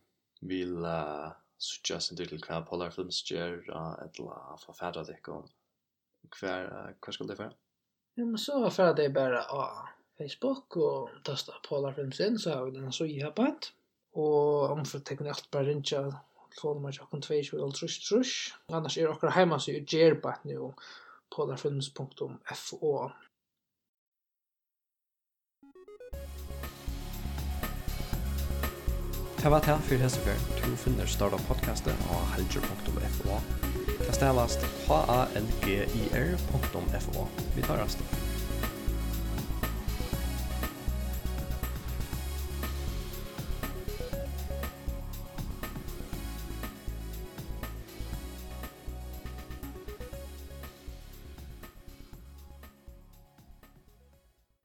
[0.47, 1.31] vil uh,
[1.61, 5.47] suggest sin til hva Polar Films gjør, uh, eller annet forfædra deg om
[6.39, 6.69] Hver,
[7.03, 7.53] hver skal det fære?
[8.17, 9.87] Ja, men så fære det bare av
[10.19, 13.71] Facebook og testa Polar Films inn, så har vi den så i hapat.
[14.19, 16.03] Og om for tekken alt bare rinja
[16.51, 18.51] telefonnummer tjokken 22 og trusk trusk.
[18.69, 20.73] Annars er okra heima så er gerbat nu
[21.31, 22.91] polarfilms.fo
[29.41, 30.31] Det var det for hese for
[30.69, 33.39] du finner starta podcastet av helger.fo.
[33.97, 36.07] Det stelast h-a-l-g-i-r.fo.
[37.55, 38.05] Vi tar resten.